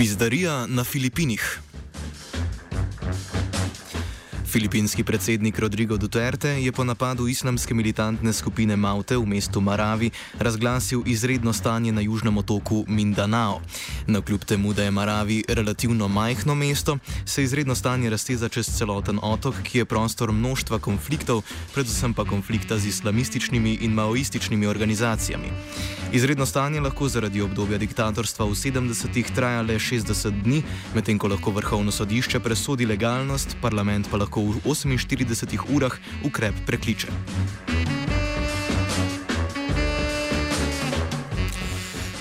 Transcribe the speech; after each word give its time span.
Pizdarija 0.00 0.66
na 0.66 0.84
Filipinih. 0.84 1.60
Filipinski 4.50 5.04
predsednik 5.04 5.58
Rodrigo 5.58 5.96
Duterte 5.96 6.48
je 6.48 6.72
po 6.72 6.84
napadu 6.84 7.28
islamske 7.28 7.74
militantne 7.74 8.32
skupine 8.32 8.76
Maute 8.76 9.16
v 9.16 9.26
mestu 9.26 9.60
Maravi 9.60 10.10
razglasil 10.38 11.02
izredno 11.06 11.52
stanje 11.52 11.92
na 11.92 12.00
južnem 12.00 12.38
otoku 12.38 12.84
Mindanao. 12.88 13.60
Na 14.06 14.20
kljub 14.20 14.44
temu, 14.44 14.72
da 14.72 14.82
je 14.82 14.90
Maravi 14.90 15.44
relativno 15.48 16.08
majhno 16.08 16.54
mesto, 16.54 16.98
se 17.24 17.42
izredno 17.42 17.74
stanje 17.74 18.10
razteza 18.10 18.48
čez 18.48 18.66
celoten 18.78 19.18
otok, 19.22 19.54
ki 19.62 19.78
je 19.78 19.84
prostor 19.84 20.32
množstva 20.32 20.78
konfliktov, 20.78 21.42
predvsem 21.74 22.14
pa 22.14 22.24
konflikta 22.24 22.78
z 22.78 22.86
islamističnimi 22.86 23.78
in 23.80 23.92
maoističnimi 23.92 24.66
organizacijami. 24.66 25.52
Izredno 26.12 26.46
stanje 26.46 26.80
lahko 26.80 27.08
zaradi 27.08 27.42
obdobja 27.42 27.78
diktatorstva 27.78 28.46
v 28.46 28.58
70-ih 28.58 29.30
traja 29.34 29.62
le 29.62 29.78
60 29.78 30.42
dni, 30.42 30.62
medtem 30.94 31.18
ko 31.18 31.28
lahko 31.28 31.50
vrhovno 31.50 31.92
sodišče 31.92 32.40
presodi 32.40 32.86
legalnost, 32.86 33.56
parlament 33.62 34.10
pa 34.10 34.16
lahko 34.16 34.39
v 34.40 34.60
48 34.64 35.68
urah 35.74 35.98
ukrep 36.24 36.54
prekliče. 36.66 37.08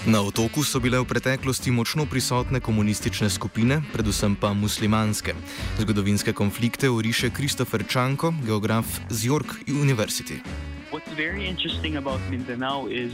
Na 0.09 0.21
otoku 0.25 0.63
so 0.65 0.79
bile 0.81 0.97
v 0.97 1.05
preteklosti 1.05 1.69
močno 1.69 2.09
prisotne 2.09 2.57
komunistične 2.57 3.29
skupine, 3.29 3.77
predvsem 3.93 4.33
pa 4.33 4.57
muslimanske. 4.57 5.35
Zgodovinske 5.77 6.33
konflikte 6.33 6.89
oriše 6.89 7.29
Kristofer 7.29 7.85
Čanko, 7.85 8.33
geograf 8.41 8.89
z 9.09 9.25
York 9.29 9.69
University. 9.69 10.41
What's 10.89 11.13
very 11.13 11.45
interesting 11.45 12.01
about 12.01 12.17
Mindanao 12.29 12.89
is 12.89 13.13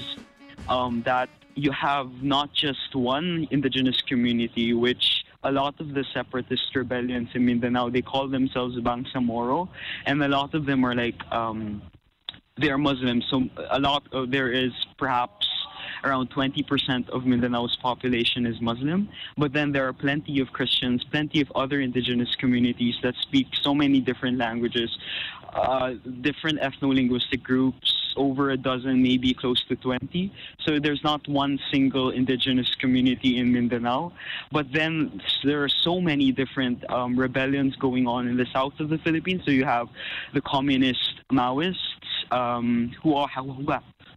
um, 0.72 1.04
that 1.04 1.28
you 1.56 1.76
have 1.76 2.08
not 2.22 2.56
just 2.56 2.96
one 2.96 3.48
indigenous 3.52 4.00
community, 4.08 4.72
which 4.72 5.25
a 5.46 5.52
lot 5.52 5.80
of 5.80 5.94
the 5.94 6.04
separatist 6.14 6.76
rebellions 6.76 7.30
in 7.34 7.46
Mindanao, 7.46 7.90
they 7.90 8.02
call 8.02 8.28
themselves 8.28 8.76
Bangsamoro, 8.78 9.70
and 10.06 10.22
a 10.24 10.28
lot 10.28 10.54
of 10.56 10.66
them 10.66 10.84
are 10.84 10.96
like, 10.96 11.20
um, 11.32 11.82
they're 12.58 12.78
Muslims. 12.78 13.26
So 13.30 13.48
a 13.70 13.80
lot, 13.80 14.04
of, 14.12 14.32
there 14.32 14.52
is 14.52 14.74
perhaps 14.98 15.48
around 16.04 16.30
20% 16.32 17.10
of 17.10 17.24
Mindanao's 17.24 17.76
population 17.78 18.46
is 18.46 18.60
Muslim, 18.60 19.10
but 19.38 19.54
then 19.54 19.72
there 19.72 19.88
are 19.88 19.94
plenty 19.94 20.40
of 20.40 20.52
Christians, 20.52 21.04
plenty 21.04 21.42
of 21.42 21.52
other 21.56 21.80
indigenous 21.80 22.34
communities 22.36 22.96
that 23.04 23.16
speak 23.22 23.48
so 23.62 23.74
many 23.74 24.00
different 24.02 24.38
languages, 24.38 24.98
uh, 25.54 25.94
different 26.22 26.60
ethno-linguistic 26.60 27.44
groups, 27.44 28.05
over 28.16 28.52
a 28.52 28.58
dozen, 28.58 29.02
maybe 29.02 29.34
close 29.34 29.64
to 29.66 29.76
20. 29.76 30.32
So 30.66 30.80
there's 30.80 31.04
not 31.04 31.28
one 31.28 31.60
single 31.72 32.10
indigenous 32.12 32.74
community 32.76 33.38
in 33.38 33.52
Mindanao. 33.52 34.14
But 34.52 34.72
then 34.72 35.22
there 35.44 35.64
are 35.64 35.70
so 35.70 36.02
many 36.02 36.32
different 36.32 36.90
um, 36.90 37.18
rebellions 37.18 37.76
going 37.78 38.08
on 38.08 38.28
in 38.28 38.38
the 38.38 38.48
south 38.54 38.80
of 38.80 38.90
the 38.90 38.98
Philippines. 39.00 39.44
So 39.46 39.52
you 39.52 39.66
have 39.66 39.88
the 40.34 40.42
communist 40.42 41.22
Maoists 41.32 41.76
um, 42.32 42.92
who 43.02 43.16
are 43.16 43.30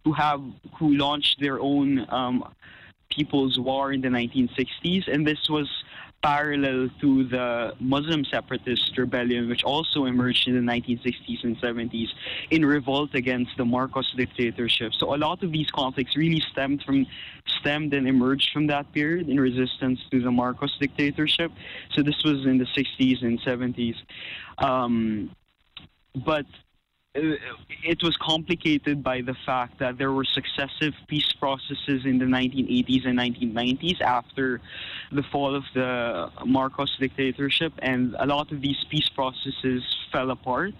who 0.03 0.13
have 0.13 0.41
who 0.77 0.95
launched 0.95 1.39
their 1.39 1.59
own 1.59 2.05
um, 2.09 2.53
people's 3.09 3.59
war 3.59 3.91
in 3.91 4.01
the 4.01 4.07
1960s, 4.07 5.07
and 5.11 5.25
this 5.25 5.49
was 5.49 5.67
parallel 6.21 6.89
to 6.99 7.27
the 7.29 7.73
Muslim 7.79 8.25
separatist 8.25 8.97
rebellion, 8.97 9.47
which 9.47 9.63
also 9.63 10.05
emerged 10.05 10.47
in 10.47 10.53
the 10.53 10.71
1960s 10.71 11.43
and 11.43 11.59
70s 11.61 12.09
in 12.51 12.65
revolt 12.65 13.13
against 13.13 13.51
the 13.57 13.65
Marcos 13.65 14.11
dictatorship. 14.17 14.93
So 14.97 15.15
a 15.15 15.17
lot 15.17 15.43
of 15.43 15.51
these 15.51 15.69
conflicts 15.71 16.17
really 16.17 16.41
stemmed 16.51 16.83
from 16.83 17.05
stemmed 17.59 17.93
and 17.93 18.07
emerged 18.07 18.49
from 18.53 18.67
that 18.67 18.91
period 18.93 19.29
in 19.29 19.39
resistance 19.39 19.99
to 20.11 20.21
the 20.21 20.31
Marcos 20.31 20.75
dictatorship. 20.79 21.51
So 21.93 22.03
this 22.03 22.21
was 22.23 22.45
in 22.45 22.57
the 22.57 22.65
60s 22.65 23.23
and 23.23 23.39
70s. 23.41 23.95
Um, 24.57 25.35
but 26.25 26.45
it 27.15 28.03
was 28.03 28.15
complicated 28.17 29.03
by 29.03 29.21
the 29.21 29.35
fact 29.45 29.79
that 29.79 29.97
there 29.97 30.11
were 30.11 30.23
successive 30.23 30.93
peace 31.07 31.31
processes 31.39 32.05
in 32.05 32.19
the 32.19 32.25
1980s 32.25 33.07
and 33.07 33.17
1990s 33.17 33.99
after 34.01 34.61
the 35.11 35.23
fall 35.23 35.55
of 35.55 35.63
the 35.73 36.29
Marcos 36.45 36.95
dictatorship, 36.97 37.73
and 37.79 38.15
a 38.19 38.25
lot 38.25 38.51
of 38.51 38.61
these 38.61 38.83
peace 38.89 39.09
processes 39.09 39.83
fell 40.11 40.29
apart. 40.29 40.73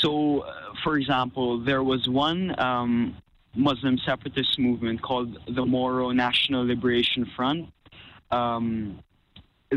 So, 0.00 0.40
uh, 0.40 0.74
for 0.84 0.96
example, 0.96 1.58
there 1.58 1.82
was 1.82 2.08
one 2.08 2.58
um, 2.60 3.16
Muslim 3.56 3.98
separatist 3.98 4.58
movement 4.58 5.02
called 5.02 5.38
the 5.48 5.66
Moro 5.66 6.10
National 6.10 6.64
Liberation 6.64 7.26
Front. 7.36 7.72
Um, 8.30 9.00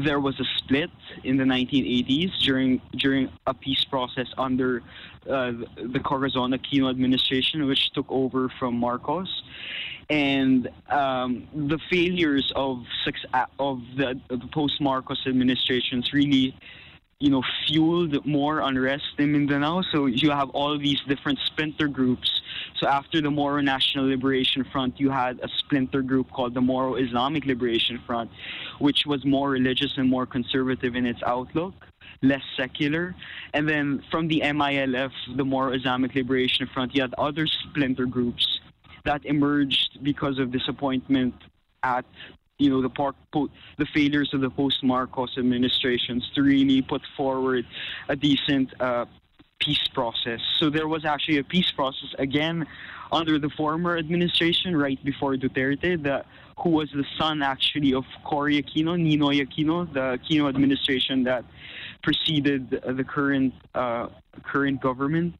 there 0.03 0.19
was 0.19 0.40
a 0.40 0.46
split 0.58 0.90
in 1.24 1.38
the 1.38 1.44
1980s 1.44 2.31
during 2.44 2.81
during 2.97 3.30
a 3.46 3.53
peace 3.53 3.84
process 3.85 4.28
under 4.38 4.81
uh, 5.30 5.53
the 5.75 6.00
Corazon 6.00 6.52
Aquino 6.52 6.90
administration, 6.90 7.66
which 7.68 7.91
took 7.94 8.06
over 8.09 8.50
from 8.59 8.78
Marcos, 8.78 9.44
and 10.09 10.69
um, 10.90 11.47
the 11.53 11.80
failures 11.90 12.52
of 12.56 12.86
of 13.59 13.81
the, 13.96 14.19
the 14.30 14.47
post 14.52 14.80
Marcos 14.80 15.25
administrations 15.25 16.13
really 16.13 16.56
you 17.20 17.32
know, 17.32 17.42
fueled 17.66 18.24
more 18.26 18.60
unrest 18.60 19.14
in 19.18 19.32
Mindanao. 19.32 19.82
So 19.92 20.06
you 20.06 20.30
have 20.30 20.52
all 20.52 20.78
these 20.78 21.00
different 21.08 21.40
splinter 21.46 21.88
groups. 21.88 22.42
So 22.80 22.88
after 22.88 23.22
the 23.22 23.32
Moro 23.32 23.60
National 23.62 24.06
Liberation 24.06 24.64
Front, 24.64 25.00
you 25.00 25.10
had 25.10 25.40
a 25.42 25.48
splinter 25.58 26.04
group 26.04 26.32
called 26.32 26.54
the 26.54 26.62
Moro 26.62 26.94
Islamic 26.96 27.46
Liberation 27.46 28.00
Front, 28.06 28.30
which 28.78 29.08
was 29.08 29.26
more 29.26 29.50
religious 29.50 29.98
and 29.98 30.08
more 30.08 30.28
conservative 30.28 30.96
in 30.96 31.08
its 31.08 31.22
outlook, 31.26 31.74
less 32.22 32.44
secular. 32.56 33.16
And 33.52 33.68
then 33.68 34.04
from 34.12 34.28
the 34.28 34.42
MILF, 34.42 35.12
the 35.36 35.46
Moro 35.46 35.74
Islamic 35.74 36.13
Liberation 36.13 36.68
Front, 36.68 36.94
you 36.94 37.02
had 37.02 37.16
other 37.18 37.48
splinter 37.48 38.06
groups 38.06 38.60
that 39.06 39.25
emerged 39.25 40.04
because 40.04 40.38
of 40.38 40.52
disappointment 40.52 41.34
at 41.81 42.06
you 42.57 42.69
know 42.69 42.81
the 42.81 42.89
park, 42.89 43.15
the 43.33 43.86
failures 43.94 44.33
of 44.33 44.42
the 44.42 44.50
post 44.50 44.83
Marcos 44.83 45.38
administrations 45.38 46.30
to 46.36 46.42
really 46.42 46.81
put 46.81 47.01
forward 47.15 47.65
a 48.09 48.15
decent 48.15 48.69
uh, 48.81 49.06
peace 49.59 49.88
process. 49.94 50.39
So 50.59 50.69
there 50.69 50.88
was 50.88 51.06
actually 51.06 51.38
a 51.38 51.44
peace 51.44 51.71
process 51.71 52.09
again 52.18 52.65
under 53.12 53.39
the 53.39 53.50
former 53.50 53.98
administration, 53.98 54.75
right 54.75 55.01
before 55.04 55.36
Duterte, 55.36 56.24
who 56.57 56.69
was 56.69 56.89
the 56.92 57.06
son 57.18 57.42
actually 57.42 57.94
of 57.94 58.04
Cory 58.24 58.62
Aquino, 58.62 58.98
Ninoy 58.98 59.45
Aquino, 59.45 59.92
the 59.94 60.18
Aquino 60.18 60.50
administration 60.50 61.24
that 61.24 61.45
preceded 62.03 62.69
the 62.71 63.03
current 63.03 63.53
uh, 63.75 64.07
current 64.44 64.81
government. 64.81 65.36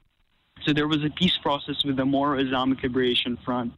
So 0.67 0.73
there 0.73 0.87
was 0.89 1.01
a 1.05 1.09
peace 1.09 1.37
process 1.37 1.85
with 1.85 1.95
the 1.95 2.03
Moro 2.03 2.37
Islamic 2.37 2.83
Liberation 2.83 3.37
Front 3.45 3.71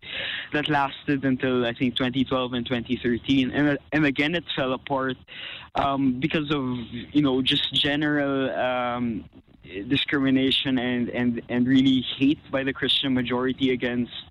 that 0.54 0.68
lasted 0.68 1.24
until 1.24 1.64
I 1.64 1.72
think 1.72 1.96
2012 1.96 2.54
and 2.54 2.66
2013, 2.66 3.52
and 3.52 3.78
and 3.92 4.06
again 4.08 4.34
it 4.34 4.44
fell 4.56 4.74
apart 4.74 5.16
um, 5.76 6.20
because 6.20 6.50
of 6.50 6.64
you 7.14 7.22
know 7.22 7.44
just 7.44 7.72
general 7.76 8.50
um, 8.58 9.24
discrimination 9.88 10.80
and, 10.80 11.10
and 11.10 11.44
and 11.48 11.68
really 11.68 12.02
hate 12.18 12.40
by 12.50 12.64
the 12.64 12.74
Christian 12.74 13.14
majority 13.14 13.70
against 13.72 14.24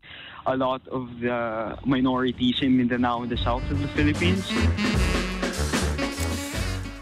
a 0.44 0.56
lot 0.56 0.82
of 0.88 1.20
the 1.20 1.78
minorities 1.84 2.60
in 2.60 2.76
Mindanao 2.76 3.22
in 3.22 3.28
the 3.28 3.36
south 3.36 3.70
of 3.70 3.78
the 3.80 3.88
Philippines. 3.88 4.50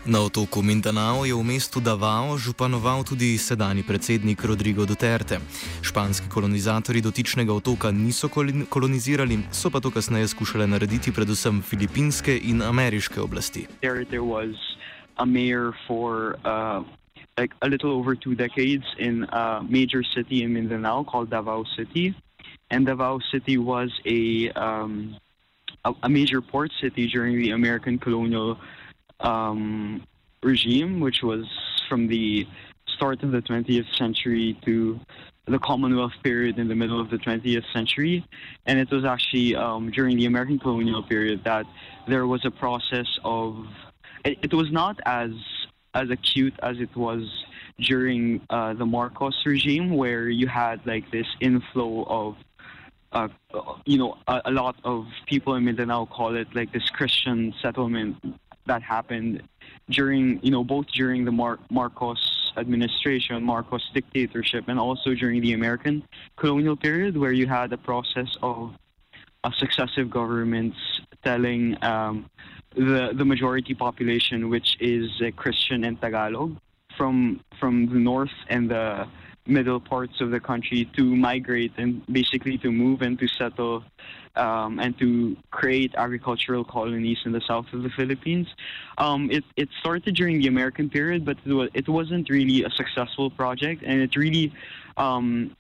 Na 0.06 0.22
otoku 0.22 0.62
Mindanao 0.62 1.24
je 1.26 1.34
v 1.34 1.42
mestu 1.42 1.80
Davao 1.82 2.38
županoval 2.38 3.02
tudi 3.02 3.34
sedajni 3.38 3.82
predsednik 3.82 4.38
Rodrigo 4.44 4.86
Duterte. 4.86 5.42
Španski 5.82 6.30
kolonizatori 6.30 7.02
dotičnega 7.02 7.50
otoka 7.50 7.90
niso 7.90 8.28
kolonizirali, 8.70 9.38
so 9.50 9.70
pa 9.70 9.80
to 9.82 9.90
kasneje 9.90 10.28
skušale 10.28 10.66
narediti 10.66 11.10
predvsem 11.10 11.58
filipinske 11.62 12.38
in 12.38 12.62
ameriške 12.62 13.20
oblasti. 13.20 13.66
like 17.38 17.52
a 17.60 17.68
little 17.68 17.90
over 17.90 18.14
two 18.14 18.34
decades 18.34 18.84
in 18.98 19.24
a 19.28 19.60
major 19.68 20.02
city 20.02 20.42
in 20.42 20.52
Mindanao 20.52 21.04
called 21.04 21.28
Davao 21.28 21.64
City, 21.76 22.14
and 22.70 22.86
Davao 22.86 23.18
City 23.30 23.58
was 23.58 23.90
a 24.06 24.48
um, 24.56 25.16
a, 25.84 25.92
a, 26.02 26.08
major 26.08 26.40
port 26.40 26.72
city 26.80 27.06
during 27.06 27.36
the 27.36 27.50
American 27.50 27.98
colonial 27.98 28.56
um, 29.20 30.06
regime, 30.42 31.00
which 31.00 31.22
was 31.22 31.44
from 31.88 32.06
the 32.08 32.46
start 32.96 33.22
of 33.22 33.32
the 33.32 33.42
20th 33.42 33.94
century 33.96 34.58
to 34.64 34.98
the 35.46 35.58
Commonwealth 35.58 36.12
period 36.24 36.58
in 36.58 36.66
the 36.66 36.74
middle 36.74 37.00
of 37.00 37.10
the 37.10 37.18
20th 37.18 37.64
century. 37.72 38.24
And 38.66 38.78
it 38.78 38.90
was 38.90 39.04
actually 39.04 39.54
um, 39.54 39.90
during 39.90 40.16
the 40.16 40.26
American 40.26 40.58
colonial 40.58 41.02
period 41.02 41.44
that 41.44 41.66
there 42.08 42.26
was 42.26 42.44
a 42.44 42.50
process 42.50 43.06
of, 43.24 43.66
it, 44.24 44.38
it 44.42 44.54
was 44.54 44.72
not 44.72 44.98
as 45.06 45.30
as 45.94 46.10
acute 46.10 46.52
as 46.62 46.78
it 46.78 46.94
was 46.94 47.22
during 47.80 48.40
uh, 48.50 48.74
the 48.74 48.84
Marcos 48.84 49.34
regime, 49.46 49.96
where 49.96 50.28
you 50.28 50.46
had 50.46 50.86
like 50.86 51.10
this 51.10 51.26
inflow 51.40 52.04
of, 52.04 52.36
uh, 53.12 53.28
you 53.86 53.96
know, 53.96 54.18
a, 54.28 54.42
a, 54.44 54.50
lot 54.50 54.76
of 54.84 55.06
people 55.26 55.54
in 55.54 55.64
Mindanao 55.64 56.04
call 56.06 56.36
it 56.36 56.48
like 56.54 56.70
this 56.70 56.88
Christian 56.90 57.54
settlement 57.62 58.16
that 58.66 58.82
happened 58.82 59.42
during, 59.90 60.40
you 60.42 60.50
know, 60.50 60.64
both 60.64 60.86
during 60.88 61.24
the 61.24 61.32
Mar- 61.32 61.58
Marcos 61.70 62.52
administration, 62.56 63.42
Marcos 63.42 63.88
dictatorship, 63.94 64.64
and 64.68 64.78
also 64.78 65.14
during 65.14 65.40
the 65.40 65.52
American 65.52 66.02
colonial 66.36 66.76
period, 66.76 67.16
where 67.16 67.32
you 67.32 67.46
had 67.46 67.72
a 67.72 67.78
process 67.78 68.36
of 68.42 68.74
uh, 69.44 69.50
successive 69.58 70.10
governments 70.10 70.76
telling 71.22 71.76
um, 71.82 72.28
the 72.74 73.12
the 73.14 73.24
majority 73.24 73.74
population, 73.74 74.48
which 74.48 74.76
is 74.80 75.10
uh, 75.20 75.30
Christian 75.36 75.84
and 75.84 76.00
Tagalog, 76.00 76.56
from 76.96 77.40
from 77.58 77.86
the 77.86 77.98
north 77.98 78.36
and 78.48 78.70
the 78.70 79.06
middle 79.46 79.80
parts 79.80 80.20
of 80.20 80.30
the 80.30 80.40
country 80.40 80.88
to 80.96 81.04
migrate 81.04 81.72
and 81.76 82.04
basically 82.06 82.58
to 82.58 82.70
move 82.70 83.02
and 83.02 83.18
to 83.18 83.28
settle 83.28 83.84
um, 84.36 84.78
and 84.78 84.98
to 84.98 85.36
create 85.50 85.94
agricultural 85.96 86.64
colonies 86.64 87.18
in 87.24 87.32
the 87.32 87.40
south 87.40 87.66
of 87.72 87.82
the 87.82 87.90
Philippines. 87.90 88.48
Um, 88.98 89.30
it, 89.30 89.44
it 89.56 89.68
started 89.80 90.14
during 90.14 90.40
the 90.40 90.48
American 90.48 90.90
period, 90.90 91.24
but 91.24 91.38
it, 91.44 91.52
was, 91.52 91.70
it 91.74 91.88
wasn't 91.88 92.28
really 92.28 92.64
a 92.64 92.70
successful 92.70 93.30
project, 93.30 93.82
and 93.84 94.00
it 94.00 94.14
really 94.16 94.52
um, 94.96 95.56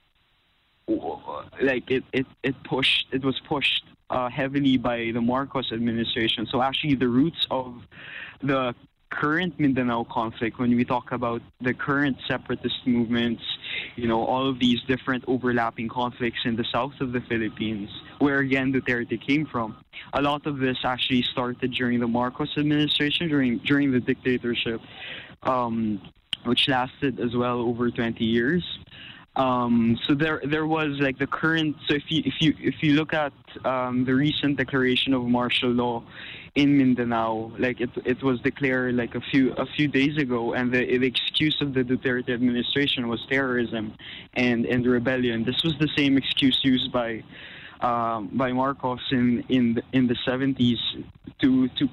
like 0.88 1.90
it, 1.90 2.04
it, 2.12 2.26
it 2.42 2.54
pushed 2.64 3.06
it 3.12 3.24
was 3.24 3.40
pushed 3.40 3.84
uh, 4.10 4.28
heavily 4.28 4.76
by 4.76 5.10
the 5.12 5.20
Marcos 5.20 5.72
administration. 5.72 6.46
So 6.46 6.62
actually, 6.62 6.94
the 6.94 7.08
roots 7.08 7.46
of 7.50 7.82
the 8.42 8.74
current 9.10 9.58
Mindanao 9.58 10.04
conflict, 10.04 10.58
when 10.58 10.74
we 10.74 10.84
talk 10.84 11.12
about 11.12 11.42
the 11.60 11.72
current 11.72 12.16
separatist 12.26 12.86
movements, 12.86 13.42
you 13.94 14.08
know, 14.08 14.24
all 14.24 14.48
of 14.48 14.58
these 14.58 14.80
different 14.82 15.24
overlapping 15.26 15.88
conflicts 15.88 16.40
in 16.44 16.56
the 16.56 16.64
south 16.64 17.00
of 17.00 17.12
the 17.12 17.20
Philippines, 17.20 17.90
where 18.18 18.38
again 18.38 18.72
Duterte 18.72 19.20
came 19.24 19.46
from, 19.46 19.76
a 20.12 20.22
lot 20.22 20.46
of 20.46 20.58
this 20.58 20.78
actually 20.84 21.22
started 21.22 21.72
during 21.72 22.00
the 22.00 22.08
Marcos 22.08 22.56
administration, 22.56 23.28
during 23.28 23.58
during 23.58 23.92
the 23.92 24.00
dictatorship, 24.00 24.80
um, 25.42 26.00
which 26.44 26.68
lasted 26.68 27.20
as 27.20 27.34
well 27.34 27.60
over 27.60 27.90
20 27.90 28.24
years. 28.24 28.78
Um, 29.36 29.98
so 30.06 30.14
there, 30.14 30.40
there 30.44 30.66
was 30.66 30.98
like 30.98 31.18
the 31.18 31.26
current. 31.26 31.76
So 31.86 31.94
if 31.94 32.04
you 32.08 32.22
if 32.24 32.34
you 32.40 32.54
if 32.58 32.82
you 32.82 32.94
look 32.94 33.12
at 33.12 33.34
um, 33.66 34.06
the 34.06 34.14
recent 34.14 34.56
declaration 34.56 35.12
of 35.12 35.24
martial 35.24 35.68
law 35.68 36.02
in 36.54 36.78
Mindanao, 36.78 37.52
like 37.58 37.82
it 37.82 37.90
it 38.06 38.22
was 38.22 38.40
declared 38.40 38.94
like 38.94 39.14
a 39.14 39.20
few 39.20 39.52
a 39.52 39.66
few 39.66 39.88
days 39.88 40.16
ago, 40.16 40.54
and 40.54 40.72
the, 40.72 40.98
the 40.98 41.06
excuse 41.06 41.60
of 41.60 41.74
the 41.74 41.82
Duterte 41.82 42.30
administration 42.30 43.08
was 43.08 43.24
terrorism 43.28 43.92
and 44.32 44.64
and 44.64 44.86
rebellion. 44.86 45.44
This 45.44 45.62
was 45.62 45.74
the 45.78 45.88
same 45.96 46.16
excuse 46.16 46.58
used 46.62 46.90
by. 46.90 47.22
Um, 47.82 48.30
by 48.32 48.52
Marcos 48.52 49.02
in 49.10 49.44
in 49.50 49.74
the, 49.74 49.82
in 49.92 50.06
the 50.06 50.16
70s 50.26 50.78
to 51.42 51.68
to 51.68 51.86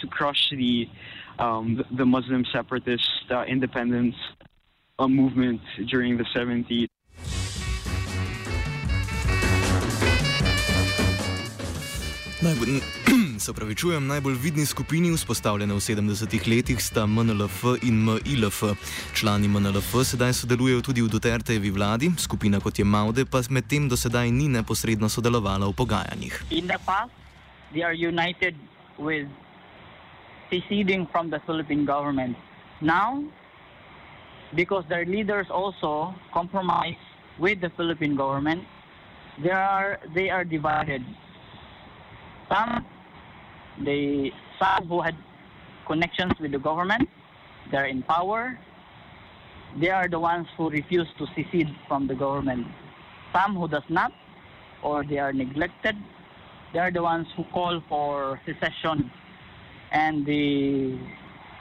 to 0.00 0.06
crush 0.08 0.50
the 0.50 0.88
um, 1.38 1.84
the 1.92 2.04
Muslim 2.04 2.44
separatist 2.52 3.08
uh, 3.30 3.44
independence 3.44 4.16
a 5.00 5.08
movement 5.08 5.60
during 5.88 6.16
the 6.16 6.24
70s. 6.36 6.88
Najbolj, 12.42 12.80
se 13.44 13.52
pravičujem, 13.52 14.06
najbolj 14.06 14.34
vidni 14.34 14.66
skupini, 14.66 15.10
vzpostavljene 15.12 15.74
v 15.74 15.80
70-ih 15.80 16.48
letih, 16.48 16.82
sta 16.82 17.06
MNLF 17.06 17.64
in 17.82 18.04
MILF. 18.04 18.62
Člani 19.14 19.48
MNLF 19.48 19.94
sedaj 20.04 20.32
sodelujejo 20.32 20.80
tudi 20.80 21.02
v 21.02 21.08
Dutertejevi 21.08 21.70
vladi, 21.70 22.10
skupina 22.18 22.60
kot 22.60 22.78
je 22.78 22.84
Maude 22.84 23.24
pa 23.24 23.42
medtem 23.50 23.88
do 23.88 23.96
sedaj 23.96 24.30
ni 24.30 24.48
neposredno 24.48 25.08
sodelovala 25.08 25.68
v 25.68 25.76
pogajanjih. 25.76 26.44
In 26.50 26.66
the 26.66 26.78
past, 26.86 27.12
they 27.72 27.84
are 27.84 27.96
united 27.96 28.54
with 28.98 29.28
seceding 30.50 31.06
from 31.12 31.28
the 31.30 31.40
Philippine 31.46 31.84
government. 31.84 32.36
Now, 32.80 33.20
because 34.54 34.84
their 34.88 35.04
leaders 35.04 35.46
also 35.50 36.14
compromise 36.32 36.98
with 37.38 37.60
the 37.60 37.70
Philippine 37.76 38.16
government. 38.16 38.64
They 39.42 39.50
are 39.50 40.00
they 40.14 40.30
are 40.30 40.44
divided. 40.44 41.02
Some 42.52 42.84
they 43.84 44.32
some 44.58 44.88
who 44.88 45.00
had 45.00 45.16
connections 45.86 46.32
with 46.40 46.52
the 46.52 46.58
government, 46.58 47.08
they're 47.70 47.86
in 47.86 48.02
power. 48.02 48.58
They 49.80 49.90
are 49.90 50.08
the 50.08 50.18
ones 50.18 50.48
who 50.56 50.68
refuse 50.68 51.06
to 51.18 51.26
secede 51.34 51.68
from 51.86 52.08
the 52.08 52.14
government. 52.14 52.66
Some 53.32 53.54
who 53.54 53.68
does 53.68 53.86
not, 53.88 54.12
or 54.82 55.04
they 55.04 55.18
are 55.18 55.32
neglected, 55.32 55.96
they 56.72 56.80
are 56.80 56.90
the 56.90 57.02
ones 57.02 57.28
who 57.36 57.44
call 57.44 57.80
for 57.88 58.40
secession. 58.44 59.10
And 59.92 60.26
the 60.26 60.98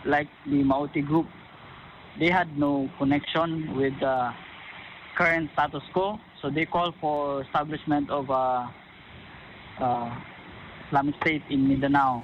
like 0.06 0.28
the 0.46 0.64
Maute 0.64 1.06
group 1.06 1.28
they 2.20 2.30
had 2.30 2.58
no 2.58 2.90
connection 2.98 3.76
with 3.78 3.94
the 4.00 4.32
current 5.18 5.50
status 5.54 5.84
quo, 5.94 6.20
so 6.42 6.50
they 6.50 6.66
called 6.66 6.96
for 7.00 7.42
establishment 7.44 8.10
of 8.10 8.30
a, 8.30 8.74
a 9.80 10.24
Islamic 10.88 11.16
State 11.22 11.44
in 11.50 11.68
Mindanao. 11.68 12.24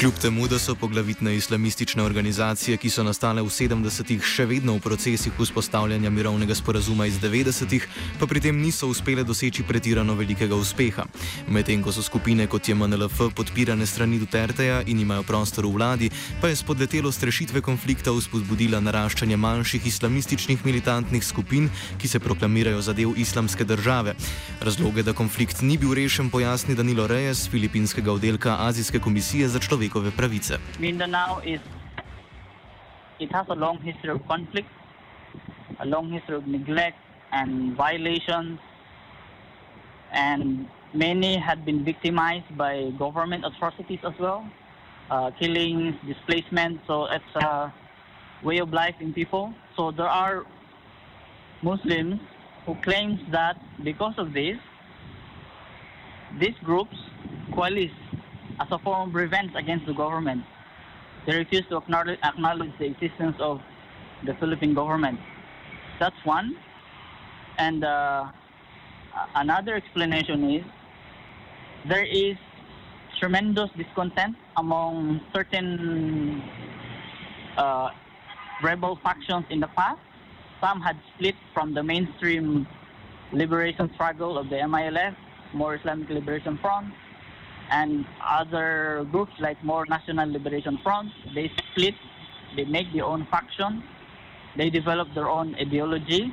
Kljub 0.00 0.14
temu, 0.14 0.46
da 0.48 0.58
so 0.58 0.72
poglavitne 0.74 1.34
islamistične 1.36 2.02
organizacije, 2.02 2.76
ki 2.76 2.90
so 2.90 3.02
nastale 3.04 3.42
v 3.44 3.50
70-ih, 3.52 4.22
še 4.24 4.46
vedno 4.48 4.72
v 4.78 4.80
procesih 4.80 5.34
vzpostavljanja 5.36 6.08
mirovnega 6.10 6.54
sporazuma 6.56 7.04
iz 7.04 7.18
90-ih, 7.20 7.84
pa 8.16 8.24
pri 8.26 8.40
tem 8.40 8.56
niso 8.56 8.88
uspele 8.88 9.26
doseči 9.28 9.60
pretirano 9.68 10.14
velikega 10.16 10.56
uspeha. 10.56 11.04
Medtem 11.52 11.82
ko 11.84 11.92
so 11.92 12.00
skupine 12.00 12.46
kot 12.48 12.68
je 12.68 12.74
MNLF 12.74 13.20
podpirane 13.36 13.84
strani 13.86 14.16
Duterteja 14.22 14.78
in 14.88 15.02
imajo 15.04 15.26
prostor 15.28 15.68
v 15.68 15.74
vladi, 15.76 16.08
pa 16.40 16.48
je 16.48 16.56
spodletelo 16.56 17.12
strešitve 17.12 17.60
konflikta 17.60 18.16
vzpodbudila 18.16 18.80
naraščanje 18.80 19.36
manjših 19.36 19.84
islamističnih 19.92 20.64
militantnih 20.64 21.20
skupin, 21.20 21.68
ki 22.00 22.08
se 22.08 22.22
proklamirajo 22.24 22.80
za 22.80 22.96
del 22.96 23.12
islamske 23.20 23.68
države. 23.68 24.16
Razloge, 24.64 25.04
da 25.04 25.12
konflikt 25.12 25.60
ni 25.60 25.76
bil 25.76 25.92
rešen, 25.92 26.32
pojasni 26.32 26.74
Danilo 26.74 27.04
Reyes, 27.04 27.44
filipinskega 27.52 28.16
oddelka 28.16 28.56
Azijske 28.64 28.96
komisije 28.96 29.52
za 29.52 29.60
človekove 29.60 29.89
človekove 29.90 30.14
pravice. 30.14 30.58
Mindanao 30.78 31.40
is 31.44 31.60
it 33.18 33.30
has 33.32 33.46
a 33.50 33.54
long 33.54 33.78
history 33.82 34.10
of 34.10 34.26
conflict, 34.26 34.68
a 35.80 35.86
long 35.86 36.10
history 36.10 36.36
of 36.36 36.46
neglect 36.46 36.96
and 37.32 37.76
violations, 37.76 38.58
and 40.12 40.68
many 40.94 41.36
had 41.36 41.64
been 41.64 41.84
victimized 41.84 42.56
by 42.56 42.90
government 42.98 43.44
atrocities 43.44 43.98
as 44.04 44.14
well, 44.18 44.46
uh, 45.10 45.30
killings, 45.38 45.94
displacement. 46.06 46.80
So 46.86 47.06
it's 47.06 47.34
a 47.44 47.72
way 48.42 48.58
of 48.58 48.72
life 48.72 48.94
in 49.00 49.12
people. 49.12 49.52
So 49.76 49.90
there 49.90 50.08
are 50.08 50.46
Muslims 51.62 52.20
who 52.64 52.74
claims 52.82 53.20
that 53.32 53.56
because 53.84 54.14
of 54.16 54.32
this, 54.32 54.56
these 56.38 56.56
groups 56.64 56.96
coalesce 57.54 57.90
as 58.60 58.68
a 58.70 58.78
form 58.78 59.08
of 59.08 59.14
revenge 59.14 59.52
against 59.56 59.86
the 59.86 59.94
government. 59.94 60.44
They 61.26 61.36
refuse 61.36 61.64
to 61.70 61.78
acknowledge, 61.78 62.18
the 62.78 62.86
existence 62.86 63.36
of 63.40 63.60
the 64.26 64.34
Philippine 64.34 64.74
government. 64.74 65.18
That's 65.98 66.16
one. 66.24 66.56
And 67.58 67.84
uh, 67.84 68.26
another 69.34 69.74
explanation 69.74 70.50
is 70.50 70.64
there 71.88 72.04
is 72.04 72.36
tremendous 73.18 73.70
discontent 73.76 74.36
among 74.56 75.20
certain 75.34 76.42
uh, 77.56 77.90
rebel 78.62 78.98
factions 79.02 79.44
in 79.50 79.60
the 79.60 79.68
past. 79.68 80.00
Some 80.60 80.80
had 80.80 80.96
split 81.14 81.34
from 81.54 81.72
the 81.74 81.82
mainstream 81.82 82.66
liberation 83.32 83.90
struggle 83.94 84.36
of 84.38 84.50
the 84.50 84.56
MILF, 84.56 85.14
Moro 85.54 85.78
Islamic 85.78 86.10
Liberation 86.10 86.58
Front, 86.58 86.92
and 87.70 88.04
other 88.26 89.06
groups 89.10 89.32
like 89.38 89.62
Moro 89.62 89.84
National 89.88 90.28
Liberation 90.30 90.78
Front. 90.82 91.10
They 91.34 91.50
split, 91.70 91.94
they 92.56 92.64
make 92.64 92.92
their 92.92 93.04
own 93.04 93.26
faction, 93.30 93.82
they 94.56 94.70
develop 94.70 95.08
their 95.14 95.28
own 95.28 95.54
ideology, 95.54 96.32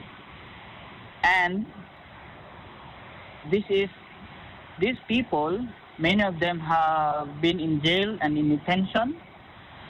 and 1.23 1.65
this 3.51 3.63
is 3.69 3.89
these 4.79 4.97
people. 5.07 5.65
Many 5.99 6.23
of 6.23 6.39
them 6.39 6.59
have 6.59 7.41
been 7.41 7.59
in 7.59 7.81
jail 7.81 8.17
and 8.21 8.37
in 8.37 8.49
detention. 8.49 9.17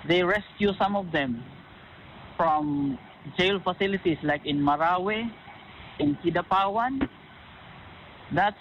They 0.07 0.23
rescue 0.23 0.71
some 0.79 0.95
of 0.95 1.11
them 1.11 1.43
from 2.37 2.97
jail 3.37 3.59
facilities 3.59 4.17
like 4.23 4.45
in 4.45 4.59
Marawi, 4.59 5.29
in 5.99 6.15
Kidapawan. 6.23 7.09
That's 8.31 8.59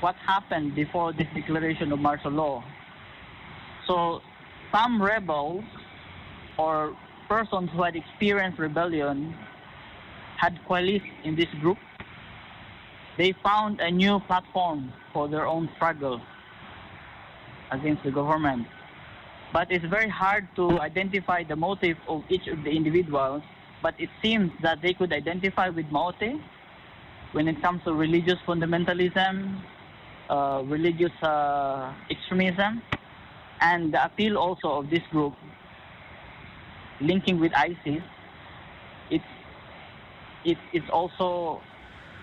what 0.00 0.16
happened 0.16 0.74
before 0.74 1.12
this 1.12 1.26
declaration 1.34 1.92
of 1.92 1.98
martial 1.98 2.30
law. 2.30 2.64
So 3.86 4.20
some 4.72 5.00
rebels 5.02 5.64
or 6.58 6.96
persons 7.28 7.70
who 7.72 7.82
had 7.82 7.96
experienced 7.96 8.58
rebellion 8.58 9.34
had 10.36 10.58
coalesced 10.66 11.04
in 11.24 11.36
this 11.36 11.48
group. 11.60 11.78
They 13.18 13.34
found 13.44 13.80
a 13.80 13.90
new 13.90 14.20
platform 14.20 14.92
for 15.12 15.28
their 15.28 15.46
own 15.46 15.68
struggle 15.76 16.20
against 17.70 18.02
the 18.02 18.10
government. 18.10 18.66
But 19.52 19.70
it's 19.70 19.84
very 19.84 20.08
hard 20.08 20.48
to 20.56 20.80
identify 20.80 21.44
the 21.44 21.56
motive 21.56 21.98
of 22.08 22.24
each 22.28 22.46
of 22.46 22.62
the 22.62 22.70
individuals. 22.70 23.42
But 23.82 23.94
it 23.98 24.08
seems 24.22 24.52
that 24.62 24.80
they 24.80 24.94
could 24.94 25.12
identify 25.12 25.68
with 25.68 25.86
Maute 25.90 26.40
when 27.32 27.48
it 27.48 27.60
comes 27.62 27.82
to 27.84 27.94
religious 27.94 28.38
fundamentalism, 28.46 29.60
uh, 30.30 30.62
religious 30.66 31.12
uh, 31.22 31.92
extremism, 32.10 32.82
and 33.60 33.92
the 33.92 34.04
appeal 34.04 34.38
also 34.38 34.68
of 34.78 34.90
this 34.90 35.02
group 35.10 35.34
linking 37.00 37.40
with 37.40 37.52
ISIS. 37.56 38.02
It's 39.10 39.24
it, 40.44 40.58
it's 40.72 40.88
also 40.90 41.60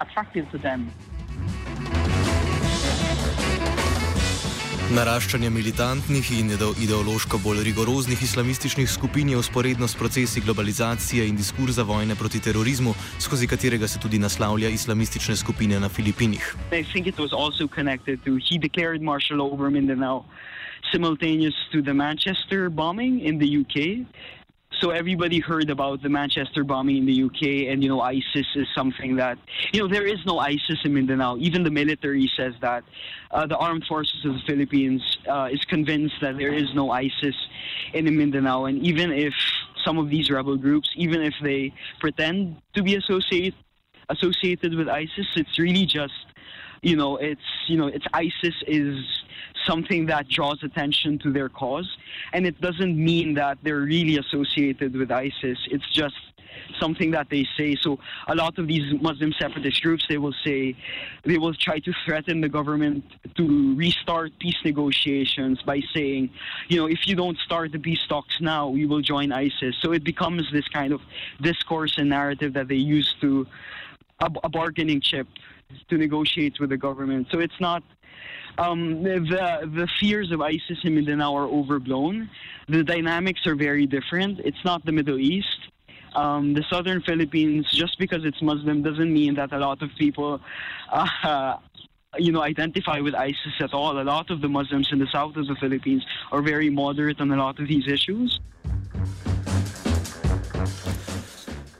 attractive 0.02 0.50
to 0.52 0.58
them. 0.58 0.94
Naraščanje 4.88 5.50
militantnih 5.52 6.28
in 6.32 6.54
ideološko 6.56 7.42
bolj 7.44 7.60
rigoroznih 7.68 8.22
islamističnih 8.24 8.88
skupin 8.88 9.28
je 9.30 9.38
usporedno 9.38 9.88
s 9.88 9.98
procesi 10.00 10.40
globalizacije 10.40 11.26
in 11.28 11.36
diskurza 11.36 11.84
vojne 11.84 12.16
proti 12.16 12.40
terorizmu, 12.40 12.94
skozi 13.20 13.50
katerega 13.52 13.88
se 13.88 14.00
tudi 14.00 14.20
naslavlja 14.20 14.70
islamistične 14.70 15.36
skupine 15.36 15.80
na 15.80 15.90
Filipinih. 15.90 16.56
Simultaneous 20.92 21.56
to 21.72 21.82
the 21.82 21.94
Manchester 21.94 22.70
bombing 22.70 23.20
in 23.20 23.40
the 23.40 23.50
UK, 23.60 24.08
so 24.80 24.92
everybody 24.92 25.40
heard 25.40 25.70
about 25.70 26.02
the 26.02 26.10
Manchester 26.10 26.64
bombing 26.64 26.98
in 26.98 27.06
the 27.06 27.24
UK, 27.24 27.72
and 27.72 27.82
you 27.82 27.90
know 27.90 28.02
ISIS 28.02 28.48
is 28.56 28.68
something 28.76 29.16
that 29.16 29.38
you 29.74 29.82
know 29.82 29.88
there 29.88 30.06
is 30.06 30.24
no 30.26 30.40
ISIS 30.40 30.80
in 30.84 30.94
Mindanao. 30.94 31.38
Even 31.38 31.64
the 31.64 31.72
military 31.72 32.30
says 32.36 32.54
that. 32.62 32.84
Uh, 33.30 33.46
the 33.46 33.58
armed 33.58 33.84
forces 33.86 34.24
of 34.24 34.34
the 34.36 34.42
Philippines 34.48 35.02
uh, 35.30 35.50
is 35.52 35.60
convinced 35.66 36.16
that 36.22 36.38
there 36.38 36.54
is 36.54 36.74
no 36.74 36.92
ISIS 36.92 37.36
in 37.94 38.06
Mindanao, 38.18 38.66
and 38.66 38.82
even 38.86 39.12
if 39.12 39.34
some 39.84 39.98
of 39.98 40.10
these 40.10 40.30
rebel 40.30 40.56
groups, 40.56 40.90
even 40.96 41.22
if 41.22 41.34
they 41.42 41.74
pretend 42.00 42.56
to 42.74 42.82
be 42.84 42.96
associated 42.96 43.56
associated 44.10 44.74
with 44.76 44.88
ISIS, 44.88 45.28
it's 45.36 45.60
really 45.60 45.86
just 45.86 46.14
you 46.82 46.96
know 46.96 47.18
it's 47.18 47.42
you 47.68 47.78
know 47.78 47.88
it's 47.88 48.06
ISIS 48.14 48.56
is 48.68 48.98
something 49.68 50.06
that 50.08 50.28
draws 50.30 50.64
attention 50.64 51.20
to 51.20 51.32
their 51.32 51.50
cause. 51.50 51.90
And 52.34 52.48
it 52.48 52.60
doesn't 52.62 52.96
mean 52.98 53.34
that 53.36 53.58
they're 53.64 53.82
really 53.82 54.18
associated 54.18 54.96
with 54.96 55.12
ISIS. 55.12 55.60
It's 55.70 55.90
just 55.92 56.16
something 56.80 57.12
that 57.12 57.30
they 57.30 57.46
say. 57.58 57.76
So 57.82 58.00
a 58.28 58.36
lot 58.36 58.58
of 58.58 58.68
these 58.68 58.94
Muslim 59.02 59.34
separatist 59.40 59.82
groups, 59.82 60.06
they 60.10 60.18
will 60.18 60.34
say, 60.44 60.76
they 61.26 61.38
will 61.38 61.54
try 61.54 61.80
to 61.80 61.94
threaten 62.06 62.42
the 62.42 62.50
government 62.50 63.04
to 63.36 63.76
restart 63.76 64.32
peace 64.40 64.58
negotiations 64.64 65.62
by 65.62 65.82
saying, 65.94 66.30
you 66.68 66.78
know, 66.80 66.88
if 66.88 67.08
you 67.08 67.16
don't 67.16 67.38
start 67.40 67.72
the 67.72 67.80
peace 67.80 68.06
talks 68.08 68.42
now, 68.42 68.68
we 68.70 68.86
will 68.86 69.02
join 69.02 69.32
ISIS. 69.32 69.76
So 69.82 69.92
it 69.92 70.04
becomes 70.04 70.50
this 70.52 70.68
kind 70.68 70.94
of 70.94 71.02
discourse 71.42 71.98
and 71.98 72.10
narrative 72.10 72.54
that 72.54 72.68
they 72.68 72.76
use 72.76 73.14
to 73.22 73.46
a, 74.20 74.32
a 74.44 74.50
bargaining 74.50 75.02
chip 75.02 75.28
to 75.90 75.98
negotiate 75.98 76.60
with 76.60 76.70
the 76.70 76.78
government. 76.78 77.28
So 77.32 77.40
it's 77.40 77.60
not 77.60 77.84
um, 78.58 79.04
the 79.04 79.70
the 79.74 79.88
fears 80.00 80.32
of 80.32 80.42
ISIS 80.42 80.80
in 80.84 80.96
Mindanao 80.96 81.36
are 81.36 81.46
overblown. 81.46 82.30
The 82.68 82.84
dynamics 82.84 83.46
are 83.46 83.56
very 83.56 83.86
different. 83.86 84.40
It's 84.40 84.64
not 84.66 84.86
the 84.86 84.92
Middle 84.92 85.20
East. 85.20 85.60
Um, 86.16 86.54
the 86.56 86.64
southern 86.70 87.02
Philippines, 87.02 87.68
just 87.72 88.00
because 88.00 88.26
it's 88.26 88.42
Muslim, 88.42 88.82
doesn't 88.82 89.14
mean 89.14 89.36
that 89.36 89.54
a 89.54 89.60
lot 89.60 89.84
of 89.84 89.92
people, 90.00 90.42
uh, 90.92 91.58
you 92.18 92.32
know, 92.32 92.42
identify 92.42 93.00
with 93.00 93.14
ISIS 93.14 93.56
at 93.60 93.74
all. 93.74 94.02
A 94.02 94.02
lot 94.02 94.32
of 94.32 94.42
the 94.42 94.50
Muslims 94.50 94.90
in 94.92 94.98
the 94.98 95.08
south 95.08 95.36
of 95.36 95.46
the 95.46 95.56
Philippines 95.56 96.04
are 96.32 96.42
very 96.42 96.72
moderate 96.72 97.22
on 97.22 97.32
a 97.32 97.36
lot 97.36 97.60
of 97.60 97.68
these 97.68 97.88
issues. 97.88 98.40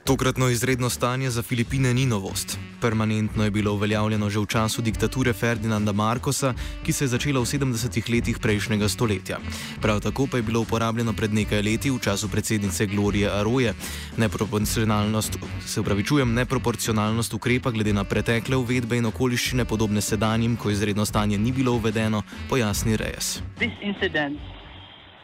Tokratno 0.08 0.48
izredno 0.50 0.90
stanje 0.90 1.30
za 1.30 1.42
Filipine 1.42 1.94
ni 1.94 2.06
novost. 2.06 2.60
Permanentno 2.82 3.44
je 3.44 3.52
bilo 3.52 3.74
uveljavljeno 3.74 4.30
že 4.30 4.40
v 4.40 4.46
času 4.46 4.82
diktature 4.82 5.34
Ferdinanda 5.34 5.92
Markosa, 5.92 6.54
ki 6.86 6.94
se 6.94 7.04
je 7.04 7.08
začela 7.08 7.40
v 7.40 7.44
70-ih 7.44 8.10
letih 8.10 8.40
prejšnjega 8.40 8.88
stoletja. 8.88 9.38
Prav 9.82 10.00
tako 10.00 10.28
pa 10.32 10.38
je 10.38 10.44
bilo 10.44 10.62
uporabljeno 10.62 11.14
pred 11.14 11.34
nekaj 11.34 11.62
leti 11.62 11.92
v 11.92 12.00
času 12.00 12.30
predsednice 12.32 12.86
Glorije 12.86 13.28
Aroje. 13.30 13.74
Neproporcionalnost, 14.18 15.38
se 15.66 15.82
upravičujem, 15.82 16.34
neproporcionalnost 16.34 17.34
ukrepa 17.34 17.72
glede 17.72 17.94
na 17.94 18.04
pretekle 18.04 18.56
uvedbe 18.56 18.98
in 18.98 19.12
okoliščine 19.12 19.66
podobne 19.66 20.02
sedanjim, 20.02 20.56
ko 20.56 20.72
izredno 20.72 21.06
stanje 21.06 21.38
ni 21.38 21.52
bilo 21.52 21.76
uvedeno, 21.76 22.24
pojasni 22.50 22.96
Reyes. 22.98 23.42
This 23.60 23.76
incident 23.84 24.40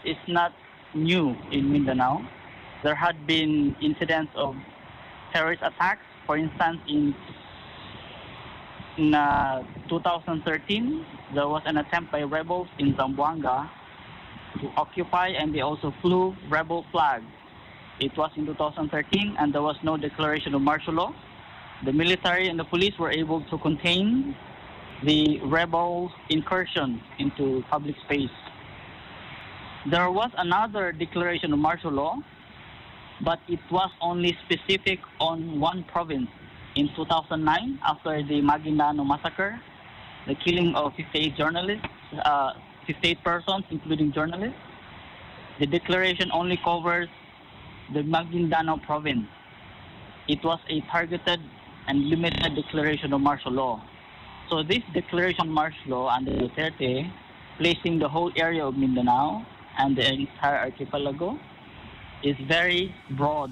is 0.03 0.19
not 0.27 0.51
new 0.93 1.35
in 1.51 1.71
Mindanao. 1.71 2.19
There 2.83 2.99
had 2.99 3.15
been 3.27 3.75
incidents 3.79 4.31
of 4.35 4.55
terrorist 5.33 5.61
attacks. 5.63 6.01
For 6.25 6.37
instance, 6.37 6.79
in, 6.87 7.15
in 8.97 9.13
uh, 9.13 9.63
2013, 9.89 11.05
there 11.33 11.47
was 11.47 11.61
an 11.65 11.77
attempt 11.77 12.11
by 12.11 12.21
rebels 12.21 12.67
in 12.79 12.93
Zamboanga 12.93 13.69
to 14.61 14.67
occupy, 14.77 15.29
and 15.29 15.53
they 15.53 15.61
also 15.61 15.93
flew 16.01 16.35
rebel 16.49 16.85
flags. 16.91 17.25
It 17.99 18.15
was 18.17 18.31
in 18.35 18.45
2013, 18.45 19.35
and 19.39 19.53
there 19.53 19.61
was 19.61 19.75
no 19.83 19.97
declaration 19.97 20.53
of 20.53 20.61
martial 20.61 20.93
law. 20.93 21.13
The 21.85 21.91
military 21.91 22.47
and 22.47 22.57
the 22.57 22.63
police 22.63 22.97
were 22.97 23.11
able 23.11 23.43
to 23.49 23.57
contain 23.57 24.35
the 25.03 25.39
rebel 25.43 26.11
incursion 26.29 27.01
into 27.19 27.63
public 27.69 27.95
space. 28.05 28.29
There 29.89 30.09
was 30.09 30.31
another 30.37 30.93
declaration 30.93 31.51
of 31.51 31.59
martial 31.59 31.91
law 31.91 32.19
but 33.23 33.39
it 33.47 33.59
was 33.71 33.89
only 34.01 34.37
specific 34.45 34.99
on 35.19 35.59
one 35.59 35.83
province. 35.85 36.27
In 36.75 36.89
2009, 36.95 37.79
after 37.85 38.23
the 38.23 38.41
Maguindanao 38.41 39.05
massacre, 39.05 39.59
the 40.27 40.35
killing 40.35 40.73
of 40.75 40.93
58 40.95 41.35
journalists, 41.35 41.87
uh, 42.25 42.53
58 42.87 43.23
persons, 43.23 43.63
including 43.69 44.11
journalists, 44.11 44.57
the 45.59 45.67
declaration 45.67 46.31
only 46.33 46.57
covers 46.57 47.07
the 47.93 48.01
Maguindanao 48.01 48.81
province. 48.83 49.27
It 50.27 50.43
was 50.43 50.59
a 50.69 50.81
targeted 50.91 51.39
and 51.87 52.09
limited 52.09 52.55
declaration 52.55 53.13
of 53.13 53.21
martial 53.21 53.51
law. 53.51 53.81
So 54.49 54.63
this 54.63 54.81
declaration 54.93 55.41
of 55.41 55.47
martial 55.47 55.91
law 55.91 56.09
under 56.09 56.31
Duterte, 56.31 57.11
placing 57.57 57.99
the 57.99 58.09
whole 58.09 58.31
area 58.35 58.65
of 58.65 58.75
Mindanao 58.75 59.45
and 59.77 59.95
the 59.95 60.11
entire 60.11 60.57
archipelago 60.57 61.37
is 62.23 62.37
very 62.47 62.93
broad. 63.11 63.51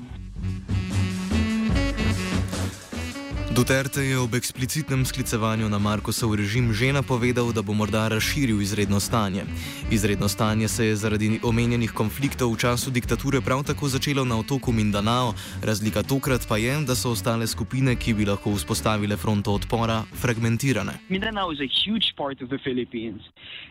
Duterte 3.52 4.00
je 4.02 4.16
ob 4.20 4.36
eksplicitnem 4.36 5.04
sklicevanju 5.06 5.68
na 5.70 5.76
Markosov 5.76 6.40
režim 6.40 6.72
že 6.72 6.96
napovedal, 6.96 7.52
da 7.52 7.60
bo 7.60 7.76
morda 7.76 8.08
razširil 8.08 8.62
izredno 8.64 9.00
stanje. 9.00 9.44
Izredno 9.92 10.32
stanje 10.32 10.68
se 10.68 10.86
je 10.86 10.96
zaradi 10.96 11.40
omenjenih 11.44 11.92
konfliktov 11.92 12.56
v 12.56 12.58
času 12.64 12.92
diktature 12.96 13.42
prav 13.44 13.68
tako 13.68 13.92
začelo 13.92 14.24
na 14.24 14.40
otoku 14.40 14.72
Mindanao, 14.72 15.36
razlika 15.64 16.00
tokrat 16.04 16.48
pa 16.48 16.58
je, 16.58 16.80
da 16.88 16.96
so 16.96 17.12
ostale 17.12 17.48
skupine, 17.48 17.96
ki 17.96 18.14
bi 18.14 18.26
lahko 18.26 18.56
vzpostavile 18.56 19.18
fronto 19.18 19.52
odpora, 19.52 20.08
fragmentirane. 20.16 20.96
Mindanao 21.10 21.52
huge 21.52 22.16
part 22.16 22.42
of 22.42 22.48
the 22.48 22.58
Philippines, 22.64 23.22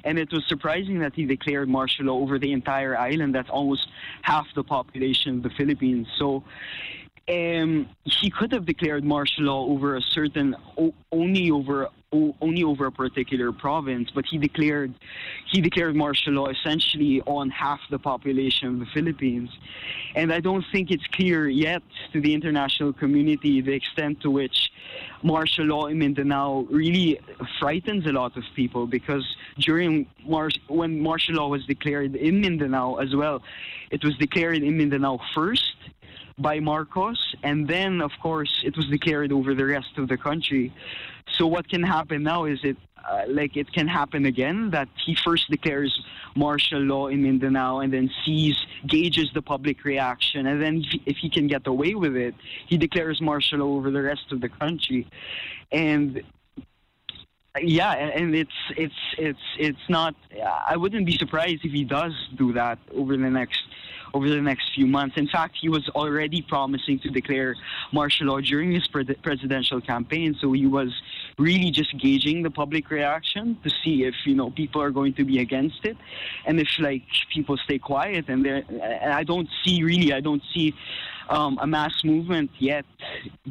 and 0.04 0.18
it 0.18 0.28
was 0.32 0.44
surprising 0.48 1.00
that 1.00 1.16
he 1.16 1.24
declared 1.24 1.68
martial 1.68 2.06
law 2.06 2.20
over 2.20 2.38
the 2.38 2.52
entire 2.52 2.92
island. 3.10 3.32
That's 3.32 3.50
almost 3.50 3.88
half 4.22 4.46
the 4.54 4.62
population 4.62 5.36
of 5.38 5.42
the 5.42 5.54
Philippines. 5.56 6.06
So 6.18 6.42
um, 7.30 7.88
he 8.04 8.30
could 8.30 8.52
have 8.52 8.66
declared 8.66 9.04
martial 9.04 9.44
law 9.44 9.66
over 9.66 9.96
a 9.96 10.02
certain 10.02 10.56
only 11.12 11.50
over 11.50 11.88
only 12.12 12.64
over 12.64 12.86
a 12.86 12.92
particular 12.92 13.52
province, 13.52 14.10
but 14.12 14.24
he 14.28 14.36
declared 14.36 14.92
he 15.46 15.60
declared 15.60 15.94
martial 15.94 16.32
law 16.32 16.48
essentially 16.48 17.22
on 17.22 17.50
half 17.50 17.78
the 17.88 18.00
population 18.00 18.66
of 18.66 18.78
the 18.80 18.86
Philippines, 18.86 19.50
and 20.16 20.32
I 20.32 20.40
don't 20.40 20.64
think 20.72 20.90
it's 20.90 21.06
clear 21.12 21.48
yet 21.48 21.82
to 22.12 22.20
the 22.20 22.34
international 22.34 22.92
community 22.92 23.60
the 23.60 23.72
extent 23.72 24.22
to 24.22 24.30
which 24.30 24.72
martial 25.22 25.66
law 25.66 25.86
in 25.86 25.98
Mindanao 25.98 26.66
really 26.70 27.20
frightens 27.60 28.06
a 28.06 28.12
lot 28.12 28.36
of 28.36 28.42
people 28.56 28.88
because 28.88 29.36
during 29.58 30.06
Mar- 30.26 30.50
when 30.66 31.00
martial 31.00 31.36
law 31.36 31.48
was 31.48 31.64
declared 31.66 32.16
in 32.16 32.40
Mindanao 32.40 32.96
as 32.96 33.14
well, 33.14 33.40
it 33.90 34.02
was 34.02 34.16
declared 34.16 34.62
in 34.64 34.76
Mindanao 34.76 35.20
first 35.32 35.69
by 36.40 36.60
Marcos, 36.60 37.34
and 37.42 37.68
then, 37.68 38.00
of 38.00 38.12
course, 38.22 38.62
it 38.64 38.76
was 38.76 38.86
declared 38.88 39.32
over 39.32 39.54
the 39.54 39.64
rest 39.64 39.98
of 39.98 40.08
the 40.08 40.16
country. 40.16 40.72
So 41.36 41.46
what 41.46 41.68
can 41.68 41.82
happen 41.82 42.22
now 42.22 42.44
is 42.44 42.58
it 42.64 42.76
uh, 43.08 43.22
like 43.28 43.56
it 43.56 43.72
can 43.72 43.88
happen 43.88 44.26
again 44.26 44.70
that 44.70 44.88
he 45.04 45.14
first 45.14 45.50
declares 45.50 46.02
martial 46.36 46.80
law 46.80 47.06
in 47.08 47.22
Mindanao 47.22 47.80
and 47.80 47.92
then 47.92 48.10
sees 48.24 48.56
gauges 48.86 49.30
the 49.32 49.42
public 49.42 49.84
reaction, 49.84 50.46
and 50.46 50.60
then 50.60 50.84
if, 51.06 51.16
he 51.16 51.30
can 51.30 51.46
get 51.46 51.66
away 51.66 51.94
with 51.94 52.14
it, 52.16 52.34
he 52.66 52.76
declares 52.76 53.20
martial 53.20 53.60
law 53.60 53.76
over 53.76 53.90
the 53.90 54.02
rest 54.02 54.32
of 54.32 54.40
the 54.40 54.48
country, 54.48 55.06
and 55.72 56.22
yeah, 57.60 57.92
and 57.92 58.34
it's 58.34 58.58
it's 58.76 58.94
it's 59.18 59.46
it's 59.58 59.88
not. 59.88 60.14
I 60.68 60.76
wouldn't 60.76 61.06
be 61.06 61.16
surprised 61.16 61.64
if 61.64 61.72
he 61.72 61.84
does 61.84 62.12
do 62.36 62.52
that 62.52 62.78
over 62.94 63.16
the 63.16 63.30
next 63.30 63.60
over 64.14 64.28
the 64.28 64.40
next 64.40 64.72
few 64.74 64.86
months. 64.86 65.16
In 65.16 65.28
fact, 65.28 65.56
he 65.60 65.68
was 65.68 65.88
already 65.90 66.42
promising 66.42 66.98
to 67.00 67.10
declare 67.10 67.56
martial 67.92 68.28
law 68.28 68.40
during 68.40 68.72
his 68.72 68.86
pre- 68.86 69.04
presidential 69.04 69.80
campaign. 69.80 70.36
So 70.40 70.52
he 70.52 70.66
was 70.66 70.90
really 71.38 71.70
just 71.70 71.96
gauging 71.98 72.42
the 72.42 72.50
public 72.50 72.90
reaction 72.90 73.58
to 73.64 73.70
see 73.82 74.04
if 74.04 74.14
you 74.24 74.34
know 74.34 74.50
people 74.50 74.82
are 74.82 74.90
going 74.90 75.14
to 75.14 75.24
be 75.24 75.38
against 75.40 75.84
it, 75.84 75.96
and 76.46 76.60
if 76.60 76.68
like 76.78 77.02
people 77.32 77.56
stay 77.58 77.78
quiet. 77.78 78.26
And 78.28 78.44
there, 78.44 78.62
and 78.68 79.12
I 79.12 79.24
don't 79.24 79.48
see 79.64 79.82
really, 79.82 80.12
I 80.12 80.20
don't 80.20 80.42
see. 80.52 80.74
Um, 81.28 81.60
a 81.62 81.66
mass 81.66 82.02
movement 82.02 82.50
yet 82.58 82.84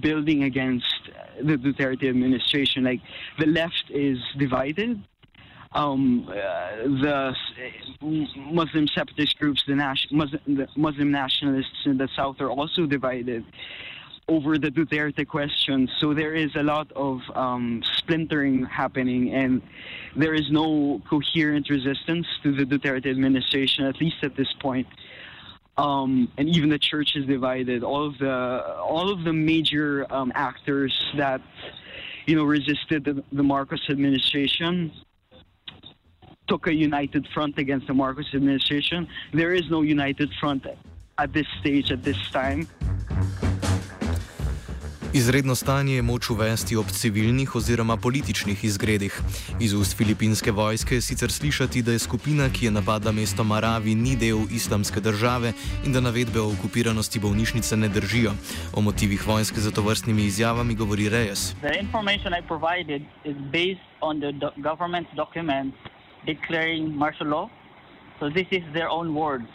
building 0.01 0.43
against 0.43 0.93
the 1.41 1.55
Duterte 1.55 2.09
administration. 2.09 2.83
Like 2.83 2.99
the 3.37 3.45
left 3.45 3.85
is 3.89 4.17
divided. 4.37 5.01
Um, 5.71 6.27
uh, 6.27 6.33
the 7.03 7.35
Muslim 8.01 8.87
separatist 8.87 9.37
groups, 9.37 9.63
the, 9.67 9.75
Nas- 9.75 10.07
Muslim, 10.09 10.41
the 10.47 10.67
Muslim 10.75 11.11
nationalists 11.11 11.85
in 11.85 11.97
the 11.97 12.09
south 12.15 12.41
are 12.41 12.49
also 12.49 12.87
divided 12.87 13.45
over 14.27 14.57
the 14.57 14.69
Duterte 14.69 15.27
question. 15.27 15.87
So 15.99 16.13
there 16.15 16.33
is 16.33 16.55
a 16.55 16.63
lot 16.63 16.91
of 16.93 17.21
um, 17.35 17.83
splintering 17.97 18.65
happening, 18.65 19.33
and 19.33 19.61
there 20.15 20.33
is 20.33 20.49
no 20.49 21.01
coherent 21.07 21.69
resistance 21.69 22.25
to 22.41 22.55
the 22.55 22.63
Duterte 22.63 23.07
administration, 23.07 23.85
at 23.85 24.01
least 24.01 24.23
at 24.23 24.35
this 24.35 24.51
point. 24.59 24.87
Um, 25.77 26.31
and 26.37 26.49
even 26.49 26.69
the 26.69 26.79
church 26.79 27.15
is 27.15 27.25
divided. 27.25 27.83
All 27.83 28.05
of 28.05 28.17
the 28.17 28.75
all 28.81 29.09
of 29.09 29.23
the 29.23 29.33
major 29.33 30.05
um, 30.13 30.31
actors 30.35 30.93
that 31.15 31.41
you 32.25 32.35
know 32.35 32.43
resisted 32.43 33.05
the, 33.05 33.23
the 33.31 33.43
Marcos 33.43 33.89
administration 33.89 34.91
took 36.49 36.67
a 36.67 36.73
united 36.73 37.23
front 37.33 37.57
against 37.57 37.85
the 37.87 37.93
Marcos 37.93 38.29
administration. 38.33 39.07
There 39.33 39.53
is 39.53 39.65
no 39.69 39.81
united 39.97 40.29
front 40.39 40.65
at 41.17 41.29
this 41.33 41.47
stage 41.59 41.91
at 41.91 42.01
this 42.03 42.21
time. 42.31 42.67
Izredno 45.13 45.55
stanje 45.55 45.95
je 45.95 46.01
moč 46.01 46.29
uvesti 46.29 46.75
ob 46.75 46.85
civilnih 46.85 47.55
oziroma 47.55 47.97
političnih 47.97 48.63
izgredih. 48.63 49.21
Iz 49.59 49.73
ust 49.73 49.97
filipinske 49.97 50.51
vojske 50.51 50.95
je 50.95 51.01
sicer 51.01 51.31
slišati, 51.31 51.81
da 51.81 51.91
je 51.91 51.99
skupina, 51.99 52.49
ki 52.49 52.65
je 52.65 52.71
napadla 52.71 53.11
mesto 53.11 53.43
Maravi, 53.43 53.95
ni 53.95 54.15
del 54.15 54.45
islamske 54.51 54.99
države 54.99 55.53
in 55.85 55.93
da 55.93 55.99
navedbe 55.99 56.39
o 56.39 56.51
okupiranosti 56.53 57.19
bolnišnice 57.19 57.77
ne 57.77 57.89
držijo. 57.89 58.31
O 58.73 58.81
motivih 58.81 59.27
vojske 59.27 59.59
za 59.59 59.71
to 59.71 59.81
vrstnimi 59.81 60.25
izjavami 60.25 60.75
govori 60.75 61.09
Reyes. 61.09 61.53
Declaring 66.25 66.95
martial 66.95 67.27
law. 67.27 67.49
So 68.19 68.29
this 68.29 68.47
is 68.51 68.63
their 68.73 68.89
own 68.89 69.15
words. 69.15 69.47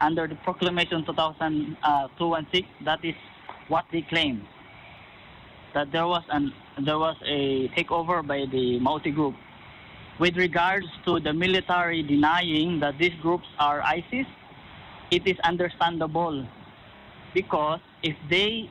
Under 0.00 0.26
the 0.26 0.34
proclamation 0.36 1.04
2016, 1.06 1.76
uh, 1.82 2.08
that 2.84 3.04
is 3.04 3.14
what 3.68 3.84
they 3.92 4.02
claim. 4.02 4.46
That 5.72 5.90
there 5.92 6.06
was 6.06 6.22
an 6.30 6.52
there 6.84 6.98
was 6.98 7.16
a 7.24 7.68
takeover 7.68 8.26
by 8.26 8.44
the 8.50 8.80
Maute 8.80 9.14
group. 9.14 9.34
With 10.18 10.36
regards 10.36 10.86
to 11.06 11.20
the 11.20 11.32
military 11.32 12.02
denying 12.02 12.80
that 12.80 12.98
these 12.98 13.14
groups 13.22 13.46
are 13.58 13.80
ISIS, 13.82 14.26
it 15.10 15.26
is 15.26 15.38
understandable 15.40 16.46
because 17.32 17.80
if 18.02 18.16
they 18.30 18.70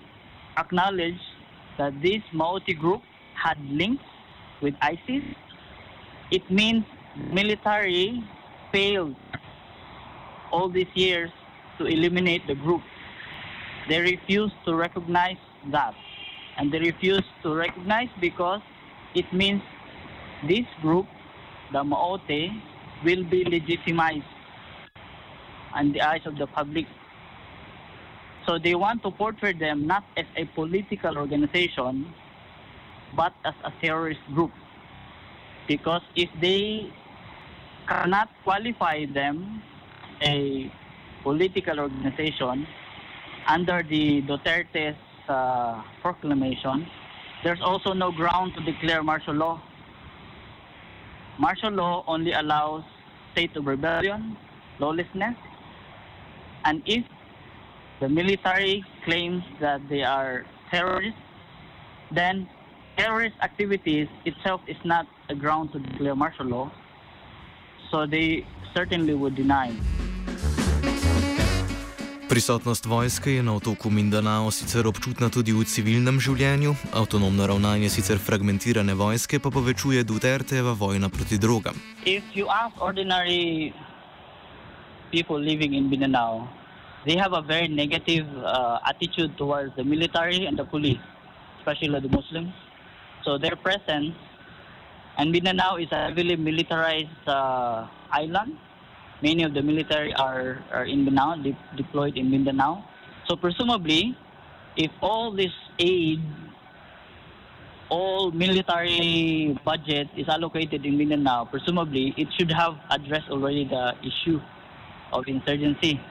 acknowledge 0.57 1.19
that 1.77 1.93
this 2.01 2.21
Maute 2.33 2.75
group 2.79 3.01
had 3.35 3.57
links 3.69 4.03
with 4.61 4.73
ISIS, 4.81 5.23
it 6.31 6.49
means 6.49 6.85
military 7.15 8.23
failed 8.71 9.15
all 10.51 10.69
these 10.69 10.87
years 10.93 11.31
to 11.77 11.85
eliminate 11.85 12.45
the 12.47 12.55
group. 12.55 12.81
They 13.89 13.99
refused 14.01 14.55
to 14.65 14.75
recognize 14.75 15.37
that. 15.71 15.93
And 16.57 16.71
they 16.71 16.79
refused 16.79 17.29
to 17.43 17.53
recognize 17.53 18.09
because 18.21 18.61
it 19.15 19.31
means 19.33 19.61
this 20.47 20.65
group, 20.81 21.07
the 21.71 21.83
Maute, 21.83 22.51
will 23.03 23.23
be 23.23 23.43
legitimized 23.43 24.23
in 25.79 25.91
the 25.93 26.01
eyes 26.01 26.21
of 26.25 26.37
the 26.37 26.47
public. 26.47 26.85
So 28.45 28.59
they 28.59 28.75
want 28.75 29.03
to 29.03 29.11
portray 29.11 29.53
them 29.53 29.87
not 29.87 30.03
as 30.17 30.25
a 30.35 30.45
political 30.45 31.17
organization, 31.17 32.13
but 33.15 33.33
as 33.45 33.53
a 33.63 33.71
terrorist 33.81 34.19
group. 34.33 34.51
Because 35.67 36.01
if 36.15 36.29
they 36.41 36.91
cannot 37.87 38.29
qualify 38.43 39.05
them 39.05 39.61
a 40.21 40.71
political 41.23 41.79
organization 41.79 42.67
under 43.47 43.83
the 43.83 44.21
Duterte's 44.23 44.97
uh, 45.27 45.81
proclamation, 46.01 46.87
there's 47.43 47.61
also 47.61 47.93
no 47.93 48.11
ground 48.11 48.53
to 48.55 48.63
declare 48.63 49.03
martial 49.03 49.33
law. 49.33 49.61
Martial 51.39 51.71
law 51.71 52.03
only 52.07 52.31
allows 52.31 52.83
state 53.33 53.55
of 53.55 53.65
rebellion, 53.65 54.37
lawlessness, 54.79 55.35
and 56.65 56.81
if 56.85 57.03
the 57.99 58.07
military 58.07 58.83
claims 59.03 59.43
that 59.59 59.81
they 59.89 60.03
are 60.03 60.45
terrorists, 60.71 61.19
then 62.11 62.47
terrorist 62.97 63.35
activities 63.41 64.07
itself 64.25 64.61
is 64.67 64.77
not 64.85 65.07
a 65.29 65.35
ground 65.35 65.71
to 65.73 65.79
declare 65.79 66.15
martial 66.15 66.45
law. 66.45 66.71
So 67.93 68.07
they 68.09 68.41
certainly 68.73 69.13
would 69.13 69.35
deny. 69.37 69.69
Prisotnost 72.29 72.85
vojske 72.85 73.31
je 73.31 73.43
na 73.43 73.53
otoku 73.55 73.89
Mindanao 73.89 74.51
sicer 74.51 74.87
občutna 74.87 75.29
tudi 75.29 75.53
v 75.53 75.61
civilnem 75.61 76.17
življenju, 76.17 76.73
avtonomno 76.89 77.45
ravnanje 77.45 77.91
sicer 77.93 78.17
fragmentirane 78.17 78.95
vojske 78.97 79.37
pa 79.39 79.51
povečuje 79.53 80.01
Duterteva 80.03 80.73
vojna 80.73 81.09
proti 81.13 81.37
drogam. 81.37 81.77
If 82.05 82.23
you 82.33 82.49
ask 82.49 82.81
ordinary 82.81 83.69
people 85.11 85.37
living 85.37 85.77
in 85.77 85.89
Mindanao, 85.89 86.49
they 87.05 87.21
have 87.21 87.37
a 87.37 87.45
very 87.45 87.67
negative 87.67 88.25
uh, 88.41 88.79
attitude 88.89 89.37
towards 89.37 89.75
the 89.75 89.83
military 89.83 90.47
and 90.49 90.57
the 90.57 90.65
police, 90.65 91.05
especially 91.59 92.01
the 92.01 92.09
Muslims. 92.09 92.53
So 93.21 93.37
their 93.37 93.55
presence, 93.55 94.17
and 95.17 95.31
Mindanao 95.31 95.77
is 95.77 95.91
a 95.91 96.09
heavily 96.09 96.35
militarized 96.35 97.27
uh, 97.27 97.87
island. 98.11 98.57
Many 99.21 99.43
of 99.43 99.53
the 99.53 99.61
military 99.61 100.13
are, 100.13 100.63
are 100.71 100.85
in 100.85 101.05
Mindanao, 101.05 101.35
de- 101.43 101.57
deployed 101.77 102.17
in 102.17 102.29
Mindanao. 102.29 102.83
So 103.27 103.35
presumably, 103.35 104.17
if 104.75 104.91
all 105.01 105.31
this 105.31 105.53
aid 105.79 106.19
all 107.89 108.31
military 108.31 109.55
budget 109.63 110.09
is 110.17 110.27
allocated 110.27 110.83
in 110.83 110.97
Mindanao, 110.97 111.45
presumably 111.45 112.13
it 112.17 112.27
should 112.37 112.51
have 112.51 112.73
addressed 112.89 113.29
already 113.29 113.65
the 113.69 113.93
issue 114.01 114.41
of 115.11 115.27
insurgency. 115.27 116.01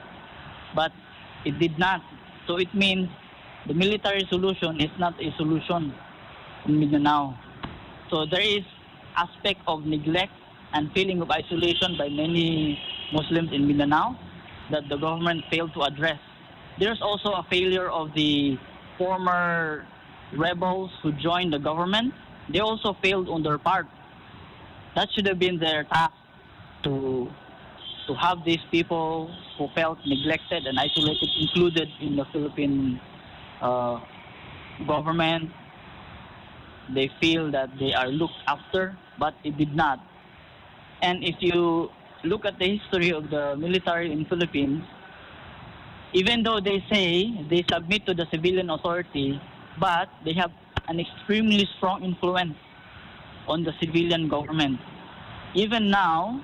But 0.73 0.91
it 1.43 1.59
did 1.59 1.77
not. 1.77 2.01
So 2.47 2.55
it 2.55 2.73
means 2.73 3.09
the 3.67 3.73
military 3.73 4.25
solution 4.29 4.79
is 4.79 4.91
not 4.97 5.19
a 5.21 5.33
solution 5.35 5.93
in 6.65 6.79
Mindanao. 6.79 7.37
So 8.09 8.25
there 8.25 8.41
is 8.41 8.63
aspect 9.15 9.61
of 9.67 9.85
neglect 9.85 10.31
and 10.73 10.91
feeling 10.93 11.21
of 11.21 11.29
isolation 11.31 11.95
by 11.97 12.09
many 12.09 12.79
Muslims 13.11 13.49
in 13.53 13.67
Mindanao 13.67 14.17
that 14.71 14.89
the 14.89 14.97
government 14.97 15.43
failed 15.51 15.73
to 15.73 15.83
address. 15.83 16.19
There's 16.79 17.01
also 17.01 17.29
a 17.31 17.45
failure 17.49 17.89
of 17.89 18.13
the 18.15 18.57
former 18.97 19.85
rebels 20.35 20.91
who 21.01 21.11
joined 21.13 21.53
the 21.53 21.59
government. 21.59 22.13
They 22.49 22.59
also 22.59 22.97
failed 23.01 23.29
on 23.29 23.43
their 23.43 23.57
part. 23.57 23.87
That 24.95 25.09
should 25.13 25.27
have 25.27 25.39
been 25.39 25.59
their 25.59 25.83
task 25.85 26.13
to 26.83 27.29
to 28.07 28.13
have 28.15 28.43
these 28.45 28.59
people 28.69 29.31
who 29.57 29.69
felt 29.75 29.97
neglected 30.05 30.67
and 30.67 30.77
isolated 30.77 31.29
included 31.39 31.87
in 32.01 32.17
the 32.17 32.25
Philippine 32.33 32.99
uh, 33.61 34.01
government. 34.85 35.49
They 36.89 37.09
feel 37.21 37.51
that 37.51 37.69
they 37.79 37.93
are 37.93 38.07
looked 38.07 38.41
after, 38.47 38.97
but 39.19 39.35
it 39.43 39.57
did 39.57 39.75
not. 39.75 39.99
And 41.01 41.23
if 41.23 41.35
you 41.39 41.89
look 42.23 42.45
at 42.45 42.59
the 42.59 42.77
history 42.77 43.11
of 43.11 43.29
the 43.29 43.55
military 43.55 44.11
in 44.11 44.25
Philippines, 44.25 44.83
even 46.13 46.43
though 46.43 46.59
they 46.59 46.83
say 46.91 47.33
they 47.49 47.65
submit 47.71 48.05
to 48.05 48.13
the 48.13 48.27
civilian 48.31 48.69
authority, 48.69 49.39
but 49.79 50.09
they 50.23 50.33
have 50.33 50.51
an 50.87 50.99
extremely 50.99 51.67
strong 51.77 52.03
influence 52.03 52.55
on 53.47 53.63
the 53.63 53.73
civilian 53.79 54.27
government. 54.29 54.79
Even 55.55 55.89
now, 55.89 56.43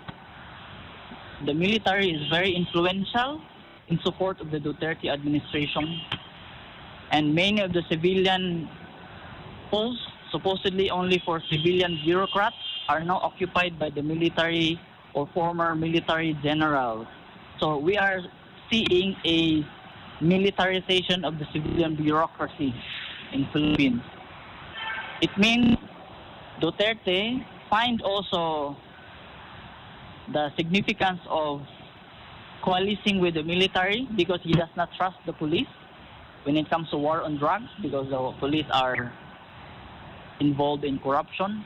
the 1.46 1.54
military 1.54 2.12
is 2.12 2.28
very 2.30 2.54
influential 2.56 3.42
in 3.88 4.00
support 4.04 4.42
of 4.42 4.52
the 4.52 4.60
Duterte 4.60 5.10
administration, 5.10 6.02
and 7.12 7.34
many 7.34 7.62
of 7.62 7.74
the 7.74 7.82
civilian 7.90 8.70
posts, 9.72 10.06
supposedly 10.32 10.90
only 10.90 11.22
for 11.26 11.42
civilian 11.50 12.00
bureaucrats, 12.04 12.56
are 12.88 13.04
now 13.04 13.18
occupied 13.18 13.78
by 13.78 13.90
the 13.90 14.02
military 14.02 14.80
or 15.14 15.28
former 15.34 15.76
military 15.76 16.38
generals. 16.44 17.08
So 17.60 17.78
we 17.78 17.98
are 17.98 18.22
seeing 18.72 19.16
a 19.26 19.66
militarization 20.22 21.24
of 21.24 21.40
the 21.40 21.46
civilian 21.54 21.96
bureaucracy 21.96 22.74
in 23.34 23.48
Philippines. 23.54 24.02
It 25.22 25.30
means 25.38 25.78
Duterte 26.62 27.46
find 27.70 28.02
also 28.02 28.78
the 30.32 30.52
significance 30.58 31.20
of 31.30 31.62
coalescing 32.64 33.20
with 33.20 33.36
the 33.36 33.44
military 33.44 34.08
because 34.16 34.40
he 34.44 34.54
does 34.54 34.70
not 34.76 34.90
trust 34.98 35.18
the 35.26 35.34
police 35.34 35.70
when 36.44 36.58
it 36.58 36.70
comes 36.70 36.90
to 36.90 36.98
war 36.98 37.22
on 37.22 37.38
drugs 37.38 37.70
because 37.82 38.10
the 38.10 38.32
police 38.40 38.66
are 38.72 39.12
involved 40.40 40.84
in 40.84 41.00
corruption. 41.00 41.66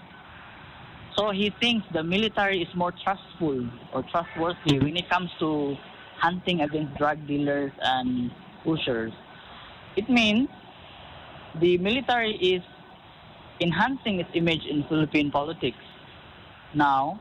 So 1.15 1.31
he 1.31 1.53
thinks 1.61 1.85
the 1.93 2.03
military 2.03 2.61
is 2.61 2.67
more 2.75 2.91
trustful 3.03 3.69
or 3.93 4.03
trustworthy 4.03 4.79
when 4.79 4.97
it 4.97 5.09
comes 5.09 5.29
to 5.39 5.75
hunting 6.19 6.61
against 6.61 6.97
drug 6.97 7.25
dealers 7.27 7.71
and 7.81 8.31
pushers. 8.63 9.13
It 9.95 10.09
means 10.09 10.49
the 11.59 11.77
military 11.77 12.35
is 12.35 12.63
enhancing 13.61 14.19
its 14.19 14.29
image 14.33 14.65
in 14.65 14.83
Philippine 14.89 15.29
politics 15.29 15.77
now. 16.73 17.19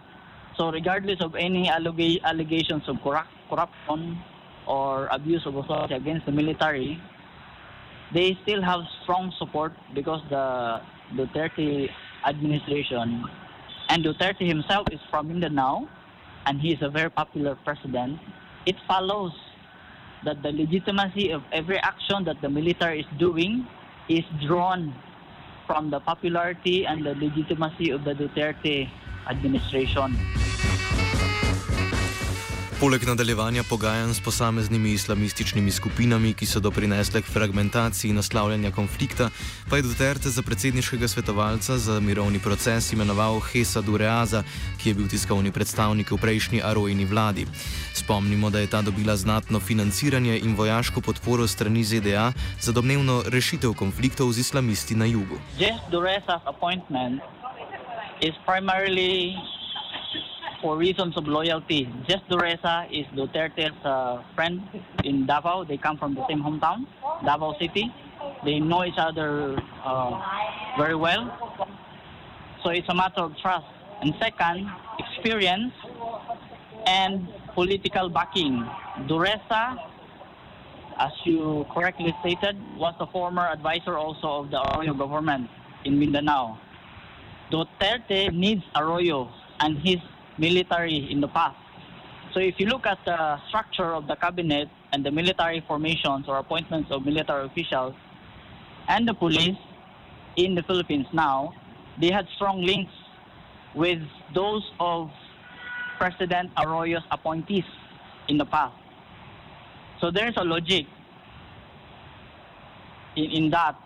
So 0.57 0.71
regardless 0.71 1.21
of 1.21 1.35
any 1.35 1.69
allega- 1.69 2.23
allegations 2.25 2.89
of 2.89 2.97
corrupt, 3.03 3.31
corruption 3.51 4.19
or 4.67 5.09
abuse 5.11 5.45
of 5.47 5.57
authority 5.57 5.95
against 5.95 6.27
the 6.27 6.33
military, 6.33 7.01
they 8.15 8.39
still 8.43 8.63
have 8.63 8.81
strong 9.03 9.33
support 9.39 9.73
because 9.95 10.21
the 10.31 10.81
Duterte 11.17 11.89
administration 12.27 13.25
and 13.89 14.05
Duterte 14.05 14.47
himself 14.47 14.87
is 14.91 15.01
from 15.11 15.29
Mindanao 15.29 15.89
and 16.47 16.61
he 16.61 16.73
is 16.73 16.83
a 16.83 16.89
very 16.89 17.11
popular 17.11 17.57
president. 17.65 18.19
It 18.67 18.77
follows 18.87 19.33
that 20.25 20.43
the 20.43 20.53
legitimacy 20.53 21.31
of 21.31 21.43
every 21.53 21.79
action 21.79 22.25
that 22.25 22.41
the 22.41 22.49
military 22.49 23.01
is 23.01 23.07
doing 23.19 23.67
is 24.09 24.25
drawn 24.47 24.95
from 25.67 25.91
the 25.91 26.01
popularity 26.01 26.87
and 26.87 27.05
the 27.05 27.15
legitimacy 27.15 27.91
of 27.91 28.05
the 28.05 28.15
Duterte 28.15 28.89
administration. 29.29 30.17
Poleg 32.83 33.05
nadaljevanja 33.07 33.63
pogajanj 33.71 34.15
s 34.15 34.21
posameznimi 34.21 34.91
islamističnimi 34.93 35.71
skupinami, 35.71 36.33
ki 36.35 36.47
so 36.47 36.61
doprinesle 36.61 37.21
k 37.23 37.31
fragmentaciji 37.31 38.13
naslavljanja 38.13 38.73
konflikta, 38.75 39.29
pa 39.71 39.77
je 39.77 39.83
Duterte 39.83 40.31
za 40.31 40.43
predsedniškega 40.43 41.09
svetovalca 41.09 41.77
za 41.79 42.01
mirovni 42.01 42.41
proces 42.43 42.93
imenoval 42.93 43.39
Hesa 43.41 43.81
Dureaza, 43.81 44.43
ki 44.83 44.91
je 44.91 44.95
bil 44.95 45.07
tiskovni 45.09 45.53
predstavnik 45.53 46.11
v 46.11 46.19
prejšnji 46.19 46.63
Arojini 46.63 47.05
vladi. 47.05 47.47
Spomnimo, 47.95 48.51
da 48.51 48.59
je 48.59 48.67
ta 48.67 48.83
dobila 48.83 49.17
znatno 49.17 49.61
financiranje 49.61 50.39
in 50.39 50.57
vojaško 50.59 51.01
podporo 51.01 51.47
strani 51.47 51.85
ZDA 51.85 52.33
za 52.61 52.73
domnevno 52.73 53.23
rešitev 53.27 53.79
konfliktov 53.79 54.33
z 54.33 54.39
islamisti 54.39 54.95
na 54.95 55.07
jugu. 55.07 55.39
Jess 55.59 55.79
Duresa's 55.91 56.43
appointment 56.51 57.23
is 58.21 58.35
primarily 58.47 59.39
for 60.63 60.79
reasons 60.79 61.17
of 61.17 61.27
loyalty. 61.27 61.89
Jess 62.09 62.21
Dureza 62.31 62.87
is 62.91 63.05
Duterte's 63.19 63.75
uh, 63.85 64.23
friend 64.35 64.63
in 65.05 65.27
Davao. 65.27 65.65
They 65.65 65.77
come 65.77 65.99
from 65.99 66.15
the 66.15 66.25
same 66.29 66.41
hometown, 66.41 66.87
Davao 67.25 67.59
City. 67.59 67.93
They 68.45 68.61
know 68.61 68.85
each 68.85 68.97
other 68.97 69.59
uh, 69.85 70.23
very 70.79 70.95
well. 70.95 71.27
So 72.63 72.71
it's 72.71 72.89
a 72.89 72.95
matter 72.95 73.23
of 73.23 73.37
trust. 73.43 73.67
And 74.01 74.15
second, 74.21 74.71
experience 74.99 75.75
and 76.87 77.29
political 77.55 78.09
backing. 78.09 78.65
Dureza, 79.09 79.77
as 80.99 81.13
you 81.25 81.67
correctly 81.75 82.15
stated, 82.21 82.57
was 82.77 82.95
a 83.01 83.07
former 83.09 83.43
advisor 83.43 83.99
also 83.99 84.45
of 84.45 84.51
the 84.51 84.63
Arroyo 84.63 84.95
government 84.95 85.51
in 85.85 85.99
Mindanao. 85.99 86.59
Duterte 87.51 88.33
needs 88.33 88.63
Arroyo 88.75 89.29
and 89.61 89.79
his 89.79 89.99
military 90.47 90.99
in 91.13 91.21
the 91.21 91.29
past. 91.29 91.57
So 92.35 92.41
if 92.41 92.55
you 92.59 92.67
look 92.67 92.85
at 92.87 92.99
the 93.05 93.39
structure 93.49 93.95
of 93.95 94.07
the 94.11 94.17
cabinet 94.17 94.69
and 94.93 95.05
the 95.07 95.13
military 95.21 95.63
formations 95.69 96.25
or 96.27 96.39
appointments 96.39 96.91
of 96.91 97.05
military 97.05 97.47
officials 97.47 97.95
and 98.89 99.07
the 99.07 99.15
police 99.15 99.61
in 100.37 100.55
the 100.55 100.63
Philippines 100.63 101.07
now, 101.13 101.53
they 102.01 102.11
had 102.11 102.27
strong 102.37 102.63
links 102.63 102.93
with 103.75 104.01
those 104.35 104.65
of 104.81 105.11
President 105.99 106.51
Arroyo's 106.57 107.07
appointees 107.11 107.69
in 108.29 108.37
the 108.39 108.47
past. 108.47 108.75
So 110.01 110.11
there's 110.11 110.35
a 110.37 110.45
logic 110.45 110.87
in, 113.15 113.31
in 113.39 113.51
that. 113.51 113.77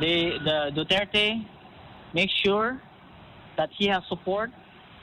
They, 0.00 0.38
the 0.48 0.58
Duterte 0.76 1.44
makes 2.14 2.32
sure 2.44 2.80
that 3.58 3.68
he 3.76 3.86
has 3.88 4.02
support 4.08 4.50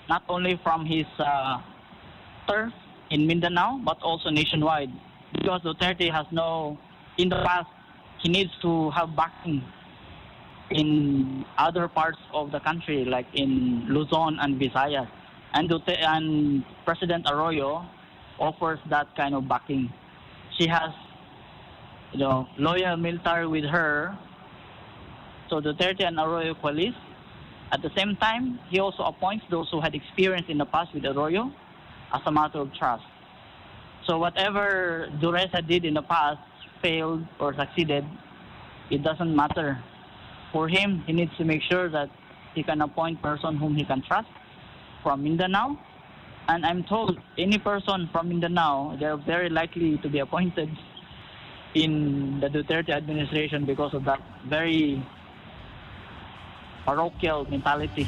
not 0.09 0.23
only 0.29 0.59
from 0.63 0.85
his 0.85 1.05
uh, 1.19 1.61
turf 2.47 2.73
in 3.09 3.27
Mindanao 3.27 3.79
but 3.83 4.01
also 4.01 4.29
nationwide. 4.29 4.91
Because 5.33 5.61
Duterte 5.61 6.11
has 6.11 6.25
no 6.31 6.77
in 7.17 7.29
the 7.29 7.41
past 7.43 7.69
he 8.21 8.29
needs 8.29 8.51
to 8.61 8.89
have 8.91 9.15
backing 9.15 9.61
in 10.71 11.45
other 11.57 11.87
parts 11.87 12.17
of 12.33 12.51
the 12.51 12.59
country 12.59 13.05
like 13.05 13.27
in 13.33 13.85
Luzon 13.89 14.37
and 14.39 14.59
Visayas. 14.59 15.07
And 15.53 15.69
Duterte, 15.69 16.03
and 16.03 16.63
President 16.85 17.27
Arroyo 17.29 17.85
offers 18.39 18.79
that 18.89 19.15
kind 19.15 19.35
of 19.35 19.47
backing. 19.47 19.91
She 20.57 20.67
has 20.67 20.89
you 22.11 22.19
know 22.19 22.47
loyal 22.57 22.97
military 22.97 23.47
with 23.47 23.65
her. 23.65 24.17
So 25.49 25.61
Duterte 25.61 26.05
and 26.07 26.17
Arroyo 26.17 26.55
coalesce 26.55 26.95
at 27.73 27.81
the 27.81 27.89
same 27.97 28.15
time, 28.17 28.59
he 28.69 28.79
also 28.79 29.01
appoints 29.01 29.45
those 29.49 29.67
who 29.71 29.81
had 29.81 29.95
experience 29.95 30.45
in 30.47 30.59
the 30.59 30.65
past 30.65 30.93
with 30.93 31.05
Arroyo 31.05 31.51
as 32.13 32.21
a 32.27 32.31
matter 32.31 32.59
of 32.59 32.71
trust. 32.75 33.03
So 34.05 34.19
whatever 34.19 35.09
Dureza 35.19 35.67
did 35.67 35.83
in 35.83 35.95
the 35.95 36.03
past, 36.03 36.39
failed 36.83 37.25
or 37.39 37.55
succeeded, 37.55 38.05
it 38.91 39.01
doesn't 39.01 39.36
matter. 39.36 39.83
For 40.51 40.67
him, 40.67 41.03
he 41.07 41.13
needs 41.13 41.36
to 41.38 41.45
make 41.45 41.63
sure 41.63 41.89
that 41.89 42.12
he 42.53 42.62
can 42.62 42.79
appoint 42.81 43.23
person 43.23 43.57
whom 43.57 43.75
he 43.75 43.83
can 43.83 44.03
trust 44.03 44.27
from 45.01 45.23
Mindanao. 45.23 45.75
And 46.47 46.63
I'm 46.65 46.83
told 46.83 47.17
any 47.39 47.57
person 47.57 48.07
from 48.12 48.29
Mindanao, 48.29 48.97
they're 48.99 49.17
very 49.17 49.49
likely 49.49 49.97
to 49.97 50.09
be 50.09 50.19
appointed 50.19 50.69
in 51.73 52.39
the 52.39 52.49
Duterte 52.49 52.91
administration 52.91 53.65
because 53.65 53.95
of 53.95 54.03
that 54.05 54.21
very 54.47 55.03
parochial 56.86 57.46
mentality. 57.50 58.06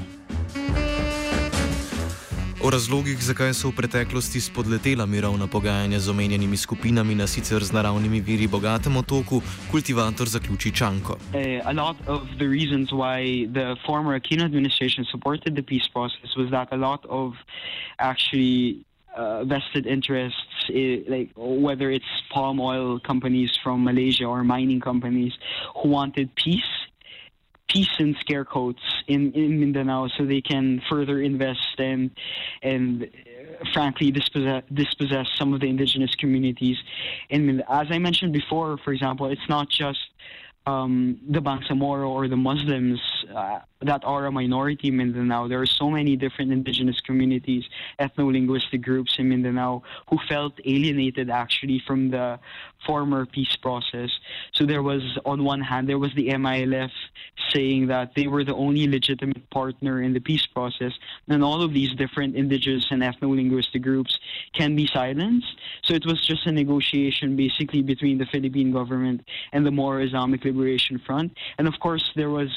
O 2.66 2.70
razlogih, 2.70 3.20
zakaj 3.22 3.54
so 3.54 3.70
v 3.70 3.76
preteklosti 3.78 4.42
spodletela 4.42 5.06
mirovna 5.06 5.46
pogajanja 5.48 6.00
z 6.00 6.10
omenjenimi 6.10 6.58
skupinami 6.58 7.16
na 7.16 7.28
sicer 7.28 7.62
z 7.64 7.72
naravnimi 7.72 8.22
viri 8.22 8.48
bogatem 8.48 8.98
otoku, 8.98 9.42
kultivator 9.72 10.26
zaključi 10.28 10.72
Čanko. 10.72 11.14
Uh, 11.14 11.62
a 11.62 11.74
lot 11.74 11.96
of 12.08 12.22
the 12.40 12.48
reasons 12.48 12.90
why 12.90 13.46
the 13.54 13.76
former 13.86 14.20
Aquino 14.20 14.46
administration 14.46 15.06
supported 15.12 15.54
the 15.56 15.62
peace 15.62 15.88
process 15.94 16.34
was 16.36 16.50
that 16.50 16.68
a 16.72 16.78
lot 16.78 17.06
of 17.06 17.34
actually 18.00 18.82
uh, 19.16 19.44
vested 19.44 19.86
interests, 19.86 20.70
like 21.08 21.30
whether 21.36 21.92
it's 21.92 22.10
palm 22.34 22.60
oil 22.60 23.00
companies 23.00 23.52
from 23.64 23.84
Malaysia 23.84 24.26
or 24.26 24.44
mining 24.44 24.82
companies, 24.82 25.34
who 25.84 25.90
wanted 25.90 26.34
peace. 26.36 26.85
Peace 27.68 27.90
and 28.00 28.16
scare 28.20 28.46
quotes 28.46 28.82
in, 29.08 29.32
in 29.34 29.60
Mindanao, 29.60 30.08
so 30.16 30.26
they 30.26 30.42
can 30.42 30.82
further 30.90 31.22
invest 31.22 31.80
and 31.80 32.12
and 32.62 33.04
uh, 33.04 33.66
frankly 33.74 34.12
dispossess, 34.12 34.64
dispossess 34.74 35.28
some 35.36 35.54
of 35.54 35.60
the 35.62 35.68
indigenous 35.68 36.14
communities. 36.16 36.78
And 37.30 37.62
as 37.68 37.88
I 37.90 37.98
mentioned 37.98 38.34
before, 38.34 38.78
for 38.78 38.94
example, 38.94 39.28
it's 39.28 39.50
not 39.50 39.70
just 39.70 40.00
um, 40.66 41.20
the 41.30 41.40
Bangsamoro 41.40 42.10
or 42.10 42.28
the 42.28 42.36
Muslims 42.36 43.00
uh, 43.36 43.60
that 43.82 44.04
are 44.04 44.26
a 44.26 44.32
minority 44.32 44.88
in 44.88 44.98
Mindanao. 44.98 45.48
There 45.48 45.62
are 45.62 45.66
so 45.66 45.90
many 45.90 46.16
different 46.16 46.52
indigenous 46.52 47.00
communities, 47.02 47.66
ethno-linguistic 48.00 48.82
groups 48.82 49.16
in 49.20 49.30
Mindanao 49.30 49.84
who 50.10 50.18
felt 50.28 50.54
alienated 50.66 51.30
actually 51.30 51.82
from 51.86 52.10
the 52.10 52.40
former 52.86 53.26
peace 53.26 53.56
process. 53.56 54.10
So 54.54 54.66
there 54.66 54.82
was, 54.82 55.02
on 55.26 55.44
one 55.44 55.62
hand, 55.62 55.88
there 55.90 56.00
was 56.00 56.14
the 56.16 56.30
MILF 56.30 56.92
saying 57.54 57.88
that 57.88 58.14
they 58.16 58.28
were 58.28 58.44
the 58.44 58.56
only 58.56 58.88
legitimate 58.88 59.50
partner 59.50 60.02
in 60.02 60.14
the 60.14 60.20
peace 60.20 60.46
process, 60.46 60.94
and 61.28 61.44
all 61.44 61.62
of 61.62 61.74
these 61.74 61.92
different 61.94 62.36
indigenous 62.36 62.88
and 62.90 63.02
ethno-linguistic 63.02 63.82
groups 63.82 64.18
can 64.54 64.76
be 64.76 64.88
silenced. 64.88 65.48
So 65.84 65.94
it 65.94 66.06
was 66.06 66.26
just 66.26 66.46
a 66.48 66.52
negotiation 66.52 67.36
basically 67.36 67.82
between 67.82 68.18
the 68.18 68.26
Philippine 68.26 68.72
government 68.72 69.28
and 69.52 69.66
the 69.66 69.72
Moro 69.72 70.04
Islamic 70.04 70.42
Liberation 70.56 71.00
Front. 71.00 71.38
And 71.58 71.68
of 71.68 71.80
course, 71.80 72.12
there 72.16 72.30
was 72.30 72.50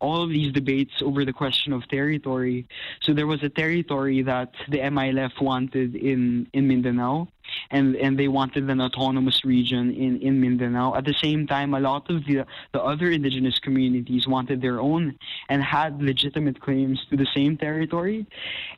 all 0.00 0.22
of 0.22 0.30
these 0.30 0.52
debates 0.52 1.02
over 1.02 1.24
the 1.24 1.32
question 1.32 1.72
of 1.72 1.86
territory. 1.88 2.66
So 3.02 3.12
there 3.12 3.26
was 3.26 3.42
a 3.42 3.48
territory 3.48 4.22
that 4.22 4.52
the 4.68 4.78
MILF 4.78 5.40
wanted 5.40 5.96
in, 5.96 6.46
in 6.52 6.68
Mindanao, 6.68 7.28
and, 7.70 7.96
and 7.96 8.18
they 8.18 8.28
wanted 8.28 8.68
an 8.70 8.80
autonomous 8.80 9.44
region 9.44 9.92
in, 9.94 10.20
in 10.20 10.40
Mindanao. 10.40 10.94
At 10.94 11.04
the 11.04 11.14
same 11.14 11.46
time, 11.46 11.74
a 11.74 11.80
lot 11.80 12.08
of 12.10 12.24
the, 12.26 12.44
the 12.72 12.82
other 12.82 13.10
indigenous 13.10 13.58
communities 13.58 14.28
wanted 14.28 14.60
their 14.60 14.80
own 14.80 15.18
and 15.48 15.62
had 15.62 16.00
legitimate 16.00 16.60
claims 16.60 17.04
to 17.10 17.16
the 17.16 17.26
same 17.34 17.56
territory. 17.56 18.26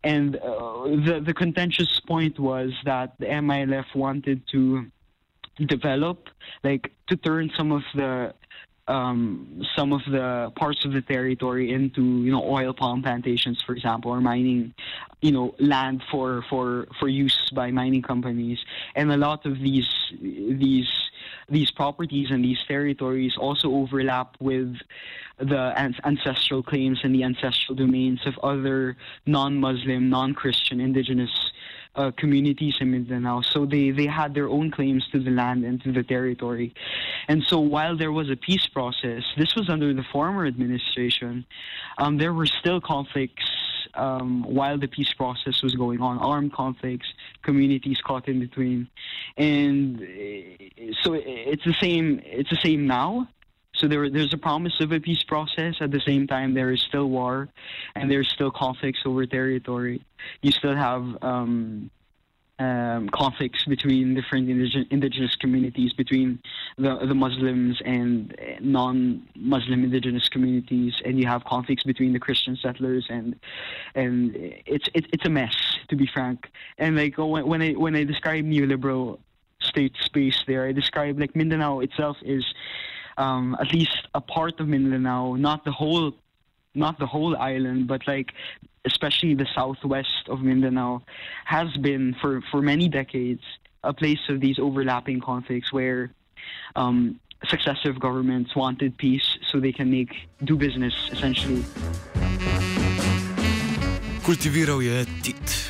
And 0.04 0.36
uh, 0.36 0.84
the, 1.06 1.22
the 1.24 1.34
contentious 1.34 2.00
point 2.00 2.38
was 2.38 2.72
that 2.84 3.18
the 3.18 3.26
MILF 3.26 3.94
wanted 3.94 4.42
to 4.52 4.86
develop, 5.66 6.28
like 6.64 6.92
to 7.08 7.16
turn 7.16 7.50
some 7.56 7.72
of 7.72 7.82
the 7.94 8.34
um, 8.88 9.62
some 9.76 9.92
of 9.92 10.00
the 10.10 10.52
parts 10.56 10.84
of 10.84 10.92
the 10.92 11.00
territory 11.00 11.72
into 11.72 12.02
you 12.24 12.32
know 12.32 12.42
oil 12.42 12.72
palm 12.72 13.02
plantations, 13.02 13.62
for 13.64 13.72
example, 13.74 14.10
or 14.10 14.20
mining, 14.20 14.74
you 15.22 15.30
know, 15.30 15.54
land 15.58 16.02
for 16.10 16.44
for 16.50 16.88
for 16.98 17.08
use 17.08 17.50
by 17.54 17.70
mining 17.70 18.02
companies, 18.02 18.58
and 18.96 19.12
a 19.12 19.16
lot 19.16 19.46
of 19.46 19.60
these 19.60 19.88
these 20.20 20.90
these 21.48 21.70
properties 21.70 22.30
and 22.30 22.44
these 22.44 22.62
territories 22.66 23.36
also 23.36 23.70
overlap 23.70 24.36
with 24.40 24.76
the 25.38 25.94
ancestral 26.04 26.62
claims 26.62 27.00
and 27.02 27.14
the 27.14 27.24
ancestral 27.24 27.74
domains 27.74 28.20
of 28.26 28.38
other 28.42 28.96
non-Muslim, 29.26 30.10
non-Christian, 30.10 30.80
indigenous 30.80 31.49
uh, 31.96 32.10
communities 32.16 32.74
in 32.80 32.92
Mindanao. 32.92 33.40
So 33.42 33.66
they, 33.66 33.90
they 33.90 34.06
had 34.06 34.34
their 34.34 34.48
own 34.48 34.70
claims 34.70 35.06
to 35.12 35.18
the 35.18 35.30
land 35.30 35.64
and 35.64 35.82
to 35.82 35.92
the 35.92 36.02
territory. 36.02 36.74
And 37.28 37.42
so 37.42 37.58
while 37.58 37.96
there 37.96 38.12
was 38.12 38.30
a 38.30 38.36
peace 38.36 38.66
process, 38.66 39.22
this 39.36 39.54
was 39.54 39.68
under 39.68 39.92
the 39.92 40.04
former 40.12 40.46
administration, 40.46 41.44
um, 41.98 42.18
there 42.18 42.32
were 42.32 42.46
still 42.46 42.80
conflicts 42.80 43.50
um, 43.94 44.42
while 44.42 44.78
the 44.78 44.88
peace 44.88 45.12
process 45.12 45.62
was 45.62 45.74
going 45.74 46.00
on, 46.00 46.18
armed 46.18 46.52
conflicts, 46.52 47.08
communities 47.42 48.00
caught 48.00 48.28
in 48.28 48.38
between. 48.38 48.88
And 49.36 50.00
uh, 50.00 50.92
so 51.02 51.14
it's 51.14 51.64
the 51.64 51.74
same, 51.80 52.20
it's 52.24 52.50
the 52.50 52.58
same 52.62 52.86
now. 52.86 53.28
So 53.80 53.88
there, 53.88 54.10
there's 54.10 54.34
a 54.34 54.38
promise 54.38 54.78
of 54.80 54.92
a 54.92 55.00
peace 55.00 55.22
process. 55.22 55.76
At 55.80 55.90
the 55.90 56.00
same 56.00 56.26
time, 56.26 56.52
there 56.52 56.70
is 56.70 56.82
still 56.82 57.08
war, 57.08 57.48
and 57.94 58.10
there's 58.10 58.28
still 58.28 58.50
conflicts 58.50 59.00
over 59.06 59.24
territory. 59.24 60.04
You 60.42 60.52
still 60.52 60.76
have 60.76 61.16
um, 61.22 61.90
um, 62.58 63.08
conflicts 63.08 63.64
between 63.64 64.14
different 64.14 64.48
indig- 64.48 64.86
indigenous 64.90 65.34
communities, 65.34 65.94
between 65.94 66.40
the 66.76 66.98
the 67.06 67.14
Muslims 67.14 67.80
and 67.82 68.36
non-Muslim 68.60 69.82
indigenous 69.82 70.28
communities, 70.28 71.00
and 71.02 71.18
you 71.18 71.26
have 71.26 71.42
conflicts 71.44 71.84
between 71.84 72.12
the 72.12 72.20
Christian 72.20 72.56
settlers, 72.56 73.06
and 73.08 73.34
and 73.94 74.36
it's 74.66 74.90
it, 74.92 75.06
it's 75.10 75.24
a 75.24 75.30
mess 75.30 75.56
to 75.88 75.96
be 75.96 76.06
frank. 76.06 76.48
And 76.76 76.96
like 76.96 77.16
when, 77.16 77.46
when 77.46 77.62
I 77.62 77.72
when 77.72 77.96
I 77.96 78.04
describe 78.04 78.44
neoliberal 78.44 79.20
state 79.62 79.96
space 80.02 80.42
there, 80.46 80.66
I 80.66 80.72
describe 80.72 81.18
like 81.18 81.34
Mindanao 81.34 81.80
itself 81.80 82.18
is 82.22 82.44
um, 83.20 83.56
at 83.60 83.72
least 83.72 84.08
a 84.14 84.20
part 84.20 84.58
of 84.60 84.66
Mindanao, 84.66 85.34
not 85.34 85.64
the 85.64 85.72
whole, 85.72 86.12
not 86.74 86.98
the 86.98 87.06
whole 87.06 87.36
island, 87.36 87.86
but 87.86 88.00
like 88.06 88.32
especially 88.86 89.34
the 89.34 89.46
southwest 89.54 90.24
of 90.28 90.40
Mindanao, 90.40 91.02
has 91.44 91.68
been 91.76 92.16
for 92.20 92.40
for 92.50 92.62
many 92.62 92.88
decades 92.88 93.42
a 93.84 93.92
place 93.92 94.24
of 94.28 94.40
these 94.40 94.58
overlapping 94.58 95.20
conflicts 95.20 95.72
where 95.72 96.10
um, 96.76 97.20
successive 97.48 97.98
governments 98.00 98.56
wanted 98.56 98.96
peace 98.96 99.38
so 99.48 99.60
they 99.60 99.72
can 99.72 99.90
make 99.90 100.12
do 100.44 100.56
business 100.56 100.94
essentially. 101.12 101.62
Kultiviral 104.22 104.80
je 104.80 105.04
Tit. 105.22 105.69